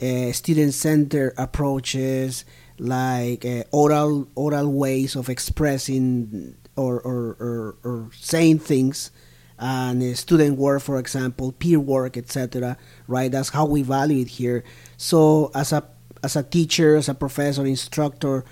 uh, 0.01 0.31
student-centered 0.31 1.33
approaches, 1.37 2.45
like 2.77 3.45
oral 3.71 4.27
oral 4.35 4.71
ways 4.71 5.15
of 5.15 5.29
expressing 5.29 6.55
or, 6.75 6.99
or, 6.99 7.37
or, 7.39 7.75
or 7.83 8.09
saying 8.13 8.59
things 8.59 9.11
and 9.57 10.01
uh, 10.01 10.13
student 10.15 10.57
work, 10.57 10.81
for 10.81 10.99
example, 10.99 11.51
peer 11.53 11.79
work, 11.79 12.17
etc. 12.17 12.77
Right? 13.07 13.31
That's 13.31 13.49
how 13.49 13.65
we 13.65 13.81
value 13.81 14.21
it 14.21 14.27
here. 14.27 14.63
So, 14.97 15.51
as 15.55 15.71
a 15.71 15.83
as 16.23 16.35
a 16.35 16.43
teacher, 16.43 16.95
as 16.95 17.07
a 17.07 17.13
professor, 17.13 17.65
instructor, 17.65 18.43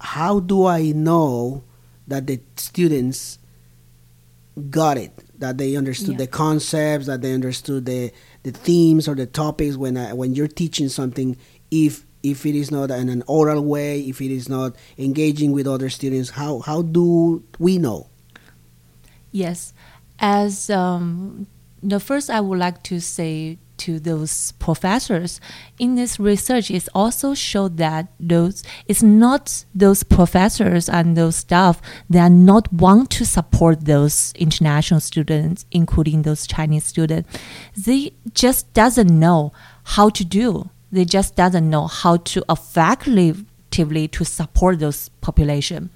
how 0.00 0.40
do 0.40 0.66
I 0.66 0.92
know 0.92 1.64
that 2.08 2.26
the 2.26 2.40
students 2.56 3.38
got 4.70 4.98
it? 4.98 5.12
That 5.38 5.58
they 5.58 5.76
understood 5.76 6.12
yeah. 6.12 6.18
the 6.18 6.26
concepts, 6.26 7.06
that 7.06 7.22
they 7.22 7.32
understood 7.32 7.86
the 7.86 8.12
the 8.42 8.52
themes 8.52 9.08
or 9.08 9.14
the 9.14 9.26
topics 9.26 9.76
when 9.76 9.96
I, 9.96 10.12
when 10.12 10.34
you're 10.34 10.48
teaching 10.48 10.88
something. 10.88 11.36
If 11.70 12.04
if 12.22 12.46
it 12.46 12.54
is 12.54 12.70
not 12.70 12.90
in 12.90 13.08
an 13.08 13.22
oral 13.26 13.64
way, 13.64 14.00
if 14.00 14.20
it 14.20 14.30
is 14.30 14.48
not 14.48 14.76
engaging 14.98 15.52
with 15.52 15.66
other 15.66 15.90
students, 15.90 16.30
how 16.30 16.60
how 16.60 16.82
do 16.82 17.42
we 17.58 17.78
know? 17.78 18.08
Yes, 19.32 19.72
as 20.22 20.70
um, 20.70 21.46
the 21.82 22.00
first, 22.00 22.30
I 22.30 22.40
would 22.40 22.58
like 22.58 22.82
to 22.84 23.00
say 23.00 23.58
to 23.78 23.98
those 23.98 24.52
professors 24.52 25.40
in 25.76 25.96
this 25.96 26.20
research 26.20 26.70
it 26.70 26.88
also 26.94 27.34
showed 27.34 27.78
that 27.78 28.06
those 28.20 28.62
it's 28.86 29.02
not 29.02 29.64
those 29.74 30.04
professors 30.04 30.88
and 30.88 31.16
those 31.16 31.34
staff 31.34 31.82
that 32.08 32.28
not 32.28 32.72
want 32.72 33.10
to 33.10 33.26
support 33.26 33.84
those 33.86 34.32
international 34.36 35.00
students 35.00 35.66
including 35.72 36.22
those 36.22 36.46
chinese 36.46 36.84
students. 36.84 37.28
They 37.76 38.12
just 38.34 38.72
doesn't 38.72 39.08
know 39.18 39.52
how 39.82 40.10
to 40.10 40.24
do. 40.24 40.70
They 40.92 41.04
just 41.04 41.34
doesn't 41.34 41.68
know 41.68 41.88
how 41.88 42.18
to 42.18 42.44
effectively 42.48 44.06
to 44.06 44.24
support 44.24 44.78
those 44.78 45.08
population 45.22 45.90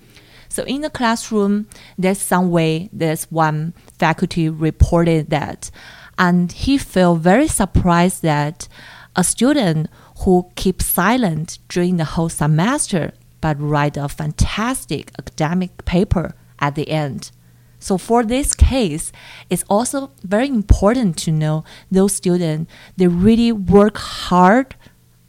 so 0.48 0.62
in 0.64 0.80
the 0.80 0.90
classroom, 0.90 1.66
there's 1.98 2.20
some 2.20 2.50
way, 2.50 2.88
there's 2.92 3.24
one 3.30 3.74
faculty 3.98 4.48
reported 4.48 5.30
that, 5.30 5.70
and 6.18 6.52
he 6.52 6.78
felt 6.78 7.20
very 7.20 7.48
surprised 7.48 8.22
that 8.22 8.68
a 9.14 9.24
student 9.24 9.88
who 10.20 10.50
keeps 10.56 10.87
silent 10.87 11.59
during 11.68 11.96
the 11.96 12.04
whole 12.04 12.28
semester 12.28 13.12
but 13.40 13.61
write 13.61 13.96
a 13.96 14.09
fantastic 14.09 15.12
academic 15.18 15.85
paper 15.85 16.35
at 16.59 16.74
the 16.74 16.88
end. 16.88 17.30
So 17.78 17.98
for 17.98 18.24
this 18.24 18.54
case, 18.54 19.12
it's 19.50 19.64
also 19.68 20.11
very 20.22 20.48
important 20.48 21.16
to 21.18 21.30
know 21.30 21.64
those 21.90 22.14
students 22.14 22.72
they 22.96 23.06
really 23.06 23.52
work 23.52 23.98
hard 23.98 24.74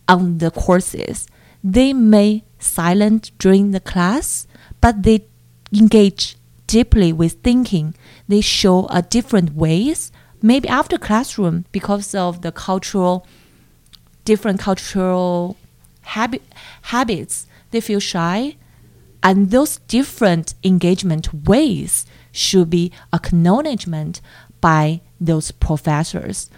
on 0.08 0.38
the 0.38 0.52
courses. 0.52 1.28
They 1.64 1.94
may 1.94 2.44
silent 2.60 3.32
during 3.38 3.72
the 3.72 3.80
class, 3.80 4.47
but 4.88 5.04
they 5.04 5.26
engage 5.74 6.38
deeply 6.66 7.12
with 7.12 7.44
thinking. 7.44 7.94
They 8.30 8.40
show 8.40 8.88
a 8.88 9.02
different 9.02 9.54
ways, 9.54 10.14
maybe 10.42 10.70
after 10.70 10.98
classroom 10.98 11.66
because 11.74 12.16
of 12.16 12.42
the 12.42 12.54
cultural, 12.54 13.28
different 14.24 14.62
cultural 14.62 15.58
habit, 16.04 16.42
habits. 16.84 17.48
They 17.72 17.82
feel 17.82 18.00
shy, 18.00 18.56
and 19.22 19.52
those 19.52 19.80
different 19.90 20.54
engagement 20.64 21.34
ways 21.34 22.06
should 22.32 22.70
be 22.70 22.94
acknowledgement 23.12 24.22
by 24.62 25.02
those 25.20 25.52
professors. 25.52 26.50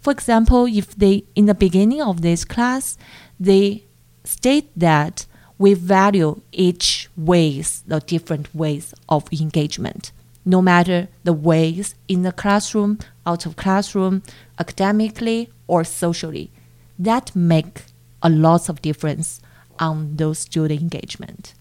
For 0.00 0.10
example, 0.10 0.66
if 0.66 0.96
they 0.96 1.26
in 1.36 1.46
the 1.46 1.54
beginning 1.54 2.02
of 2.02 2.22
this 2.22 2.44
class 2.44 2.98
they 3.38 3.84
state 4.24 4.68
that 4.74 5.26
we 5.58 5.74
value 5.74 6.40
each 6.52 7.08
ways, 7.16 7.82
the 7.86 8.00
different 8.00 8.54
ways 8.54 8.94
of 9.08 9.30
engagement, 9.32 10.12
no 10.44 10.62
matter 10.62 11.08
the 11.24 11.32
ways 11.32 11.94
in 12.06 12.22
the 12.22 12.32
classroom, 12.32 12.98
out 13.26 13.44
of 13.44 13.56
classroom, 13.56 14.22
academically 14.58 15.50
or 15.66 15.84
socially. 15.84 16.50
That 16.98 17.34
make 17.34 17.82
a 18.22 18.30
lot 18.30 18.68
of 18.68 18.82
difference 18.82 19.40
on 19.78 20.16
those 20.16 20.40
student 20.40 20.80
engagement. 20.80 21.54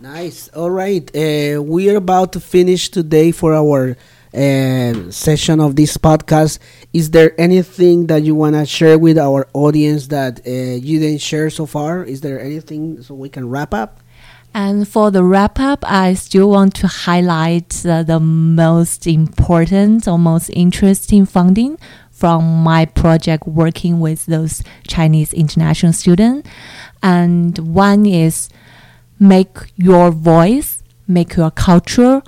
Nice. 0.00 0.48
All 0.48 0.70
right. 0.70 1.08
Uh, 1.16 1.62
we 1.62 1.90
are 1.90 1.96
about 1.96 2.32
to 2.34 2.40
finish 2.40 2.90
today 2.90 3.32
for 3.32 3.54
our 3.54 3.96
uh, 4.36 5.10
session 5.10 5.60
of 5.60 5.76
this 5.76 5.96
podcast. 5.96 6.58
Is 6.92 7.10
there 7.10 7.38
anything 7.40 8.06
that 8.08 8.22
you 8.22 8.34
want 8.34 8.54
to 8.54 8.66
share 8.66 8.98
with 8.98 9.18
our 9.18 9.48
audience 9.54 10.08
that 10.08 10.46
uh, 10.46 10.50
you 10.50 11.00
didn't 11.00 11.22
share 11.22 11.48
so 11.50 11.64
far? 11.66 12.04
Is 12.04 12.20
there 12.20 12.40
anything 12.40 13.02
so 13.02 13.14
we 13.14 13.28
can 13.28 13.48
wrap 13.48 13.72
up? 13.72 14.00
And 14.52 14.88
for 14.88 15.10
the 15.10 15.22
wrap 15.22 15.58
up, 15.60 15.84
I 15.86 16.14
still 16.14 16.50
want 16.50 16.74
to 16.76 16.86
highlight 16.86 17.84
uh, 17.84 18.02
the 18.02 18.20
most 18.20 19.06
important 19.06 20.08
or 20.08 20.18
most 20.18 20.48
interesting 20.50 21.26
funding 21.26 21.78
from 22.10 22.62
my 22.62 22.86
project 22.86 23.46
working 23.46 24.00
with 24.00 24.24
those 24.24 24.62
Chinese 24.88 25.34
international 25.34 25.92
students. 25.92 26.48
And 27.02 27.58
one 27.58 28.06
is 28.06 28.48
make 29.20 29.56
your 29.76 30.10
voice, 30.10 30.82
make 31.06 31.36
your 31.36 31.50
culture 31.50 32.22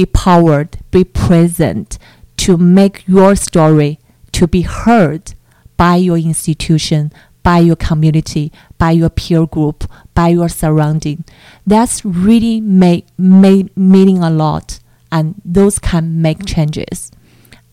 be 0.00 0.06
powered, 0.06 0.78
be 0.90 1.04
present 1.04 1.98
to 2.38 2.56
make 2.56 3.06
your 3.06 3.36
story 3.36 3.98
to 4.32 4.46
be 4.46 4.62
heard 4.62 5.34
by 5.76 5.96
your 5.96 6.16
institution, 6.16 7.12
by 7.42 7.58
your 7.58 7.76
community, 7.76 8.50
by 8.78 8.92
your 8.92 9.10
peer 9.10 9.44
group, 9.46 9.84
by 10.14 10.28
your 10.28 10.48
surrounding. 10.48 11.22
That's 11.66 12.02
really 12.02 12.62
make, 12.62 13.04
make 13.18 13.76
meaning 13.76 14.22
a 14.22 14.30
lot, 14.30 14.80
and 15.12 15.34
those 15.44 15.78
can 15.78 16.22
make 16.22 16.46
changes. 16.46 17.12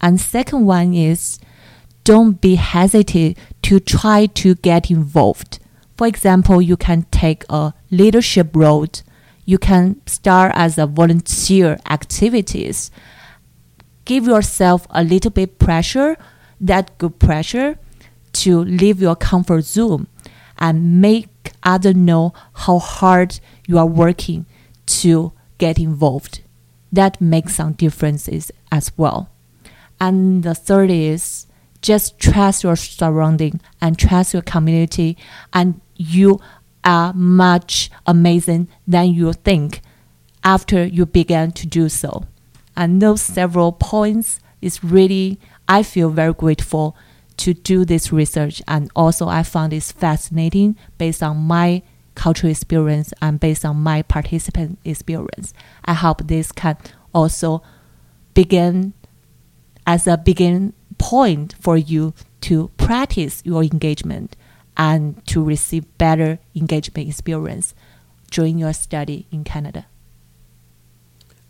And 0.02 0.20
second 0.20 0.66
one 0.66 0.94
is 0.94 1.40
don't 2.04 2.42
be 2.42 2.56
hesitant 2.56 3.38
to 3.62 3.80
try 3.80 4.26
to 4.42 4.56
get 4.56 4.92
involved. 4.92 5.60
For 5.98 6.08
example, 6.08 6.62
you 6.62 6.76
can 6.76 7.06
take 7.10 7.46
a 7.50 7.74
leadership 7.90 8.54
role 8.54 8.88
you 9.48 9.58
can 9.58 10.06
start 10.06 10.52
as 10.56 10.78
a 10.78 10.86
volunteer 10.86 11.80
activities. 11.90 12.92
Give 14.04 14.28
yourself 14.28 14.86
a 14.90 15.06
little 15.06 15.32
bit 15.32 15.58
pressure, 15.58 16.18
that 16.60 16.98
good 16.98 17.18
pressure, 17.18 17.80
to 18.34 18.60
leave 18.60 19.02
your 19.02 19.16
comfort 19.16 19.64
zone 19.64 20.08
and 20.60 21.02
make 21.02 21.30
others 21.64 21.96
know 21.96 22.34
how 22.56 22.78
hard 22.78 23.40
you 23.68 23.78
are 23.78 23.86
working 23.86 24.46
to 24.86 25.32
get 25.60 25.80
involved. 25.80 26.42
That 26.92 27.22
makes 27.22 27.56
some 27.56 27.72
differences 27.72 28.52
as 28.70 28.92
well. 28.98 29.30
And 29.98 30.44
the 30.44 30.56
third 30.56 30.92
is 30.92 31.48
just 31.82 32.20
trust 32.20 32.66
your 32.66 32.76
surrounding 32.76 33.62
and 33.80 33.98
trust 33.98 34.34
your 34.34 34.42
community 34.42 35.16
and 35.54 35.80
you 35.96 36.42
are 36.84 37.14
much 37.14 37.90
amazing 38.06 38.68
than 38.88 39.14
you 39.14 39.34
think 39.34 39.82
after 40.44 40.86
you 40.86 41.06
began 41.06 41.52
to 41.52 41.68
do 41.68 41.90
so. 41.90 42.26
And 42.76 43.02
those 43.02 43.22
several 43.22 43.72
points 43.72 44.40
is 44.62 44.84
really, 44.84 45.40
I 45.68 45.84
feel 45.84 46.10
very 46.10 46.34
grateful 46.34 46.96
to 47.38 47.54
do 47.54 47.86
this 47.86 48.12
research. 48.12 48.62
And 48.68 48.90
also, 48.96 49.28
I 49.28 49.44
found 49.44 49.72
this 49.72 49.92
fascinating 49.92 50.78
based 50.98 51.22
on 51.22 51.38
my 51.38 51.84
cultural 52.16 52.52
experience 52.52 53.14
and 53.22 53.40
based 53.40 53.64
on 53.64 53.78
my 53.78 54.02
participant 54.02 54.80
experience. 54.84 55.54
I 55.86 55.94
hope 55.94 56.28
this 56.28 56.52
can 56.52 56.78
also 57.14 57.62
begin 58.34 58.94
as 59.86 60.08
a 60.08 60.18
begin 60.18 60.74
point 60.98 61.56
for 61.60 61.78
you 61.78 62.14
to 62.42 62.70
practice 62.78 63.42
your 63.46 63.64
engagement 63.64 64.36
and 64.78 65.26
to 65.28 65.44
receive 65.44 65.86
better 65.98 66.40
engagement 66.56 67.10
experience 67.10 67.74
during 68.32 68.58
your 68.60 68.74
study 68.74 69.28
in 69.32 69.44
Canada. 69.44 69.88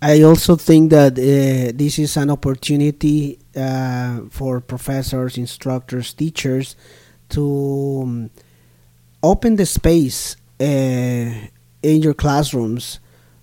I 0.01 0.21
also 0.21 0.55
think 0.55 0.91
that 0.91 1.13
uh, 1.13 1.71
this 1.75 1.97
is 1.97 2.15
an 2.17 2.30
opportunity 2.30 3.39
uh, 3.55 4.21
for 4.30 4.61
professors, 4.61 5.38
instructors, 5.38 6.13
teachers 6.13 6.75
to 7.30 8.01
um, 8.03 8.30
open 9.23 9.55
the 9.55 9.65
space 9.65 10.36
uh, 10.59 10.63
in 10.63 12.01
your 12.01 12.13
classrooms 12.13 12.99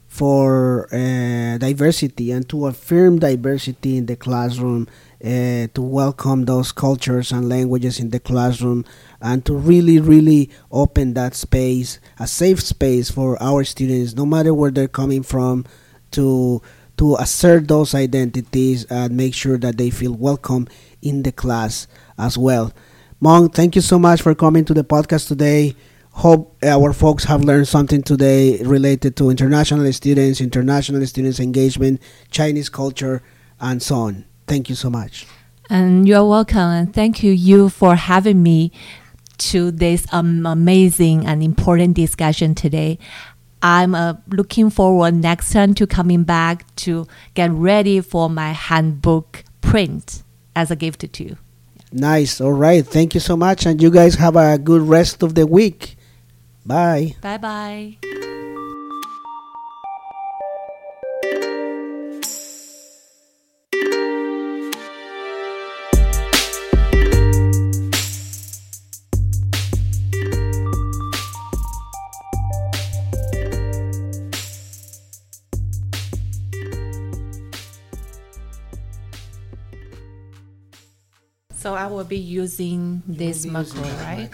for 0.07 0.87
uh, 0.95 1.59
diversity 1.59 2.31
and 2.31 2.49
to 2.49 2.67
affirm 2.67 3.19
diversity 3.19 3.97
in 3.97 4.07
the 4.07 4.15
classroom, 4.15 4.87
uh, 5.25 5.67
to 5.73 5.81
welcome 5.81 6.45
those 6.45 6.71
cultures 6.71 7.33
and 7.33 7.49
languages 7.49 7.99
in 7.99 8.11
the 8.11 8.21
classroom, 8.21 8.85
and 9.23 9.45
to 9.47 9.55
really, 9.55 9.99
really 9.99 10.51
open 10.71 11.15
that 11.15 11.35
space, 11.35 11.99
a 12.19 12.27
safe 12.27 12.61
space 12.61 13.11
for 13.11 13.43
our 13.43 13.65
students, 13.65 14.15
no 14.15 14.27
matter 14.27 14.53
where 14.53 14.71
they're 14.71 14.87
coming 14.87 15.23
from, 15.23 15.65
to 16.11 16.61
to 16.97 17.17
assert 17.17 17.67
those 17.67 17.95
identities 17.95 18.85
and 18.85 19.17
make 19.17 19.35
sure 19.35 19.59
that 19.59 19.77
they 19.79 19.91
feel 19.91 20.13
welcome 20.13 20.69
in 21.03 21.23
the 21.23 21.33
class 21.33 21.89
as 22.19 22.39
well. 22.39 22.73
Meng, 23.21 23.49
thank 23.49 23.75
you 23.75 23.83
so 23.83 23.99
much 23.99 24.23
for 24.23 24.35
coming 24.35 24.65
to 24.65 24.75
the 24.75 24.85
podcast 24.85 25.27
today. 25.27 25.75
Hope 26.13 26.57
our 26.63 26.93
folks 26.93 27.25
have 27.25 27.43
learned 27.43 27.67
something 27.67 28.03
today 28.03 28.63
related 28.63 29.17
to 29.17 29.31
international 29.31 29.93
students, 29.93 30.41
international 30.41 31.05
students 31.07 31.41
engagement, 31.41 32.01
Chinese 32.31 32.69
culture, 32.69 33.23
and 33.59 33.83
so 33.83 33.97
on. 33.97 34.25
Thank 34.47 34.69
you 34.69 34.75
so 34.75 34.91
much. 34.91 35.27
And 35.71 36.07
you're 36.07 36.27
welcome. 36.27 36.59
And 36.59 36.93
thank 36.93 37.23
you, 37.23 37.33
you 37.33 37.69
for 37.69 37.95
having 37.97 38.43
me 38.43 38.73
to 39.39 39.71
this 39.71 40.07
um, 40.13 40.47
amazing 40.47 41.27
and 41.27 41.43
important 41.43 41.95
discussion 41.95 42.55
today. 42.55 42.99
I'm 43.63 43.95
uh, 43.95 44.15
looking 44.29 44.69
forward 44.69 45.15
next 45.15 45.53
time 45.53 45.73
to 45.75 45.87
coming 45.87 46.25
back 46.25 46.67
to 46.77 47.07
get 47.33 47.51
ready 47.51 48.01
for 48.01 48.29
my 48.29 48.53
handbook 48.53 49.43
print 49.63 50.23
as 50.55 50.71
a 50.71 50.77
gift 50.77 51.11
to 51.11 51.25
you. 51.25 51.39
Nice. 51.91 52.41
All 52.41 52.53
right. 52.53 52.87
Thank 52.87 53.15
you 53.15 53.21
so 53.21 53.37
much. 53.37 53.65
And 53.65 53.81
you 53.81 53.91
guys 53.91 54.17
have 54.17 54.37
a 54.37 54.59
good 54.59 54.83
rest 54.83 55.23
of 55.23 55.35
the 55.35 55.47
week. 55.47 55.97
Bye. 56.67 57.17
Bye 57.23 57.39
bye. 57.39 58.31
So 81.65 81.73
I 81.73 81.87
will 81.87 82.05
be 82.05 82.19
using 82.19 83.03
this 83.07 83.47
macro, 83.47 83.81
right? 84.05 84.29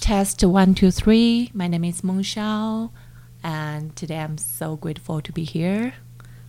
Test 0.00 0.42
one, 0.42 0.74
two, 0.74 0.90
three. 0.90 1.50
My 1.52 1.68
name 1.68 1.84
is 1.84 2.02
Meng 2.02 2.22
Xiao, 2.22 2.90
and 3.44 3.94
today 3.94 4.20
I'm 4.20 4.38
so 4.38 4.76
grateful 4.76 5.20
to 5.20 5.32
be 5.32 5.44
here. 5.44 5.92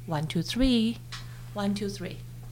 One, 0.05 0.27
two, 0.27 0.41
three. 0.41 0.99
One, 1.53 1.73
two, 1.73 1.89
three. 1.89 2.19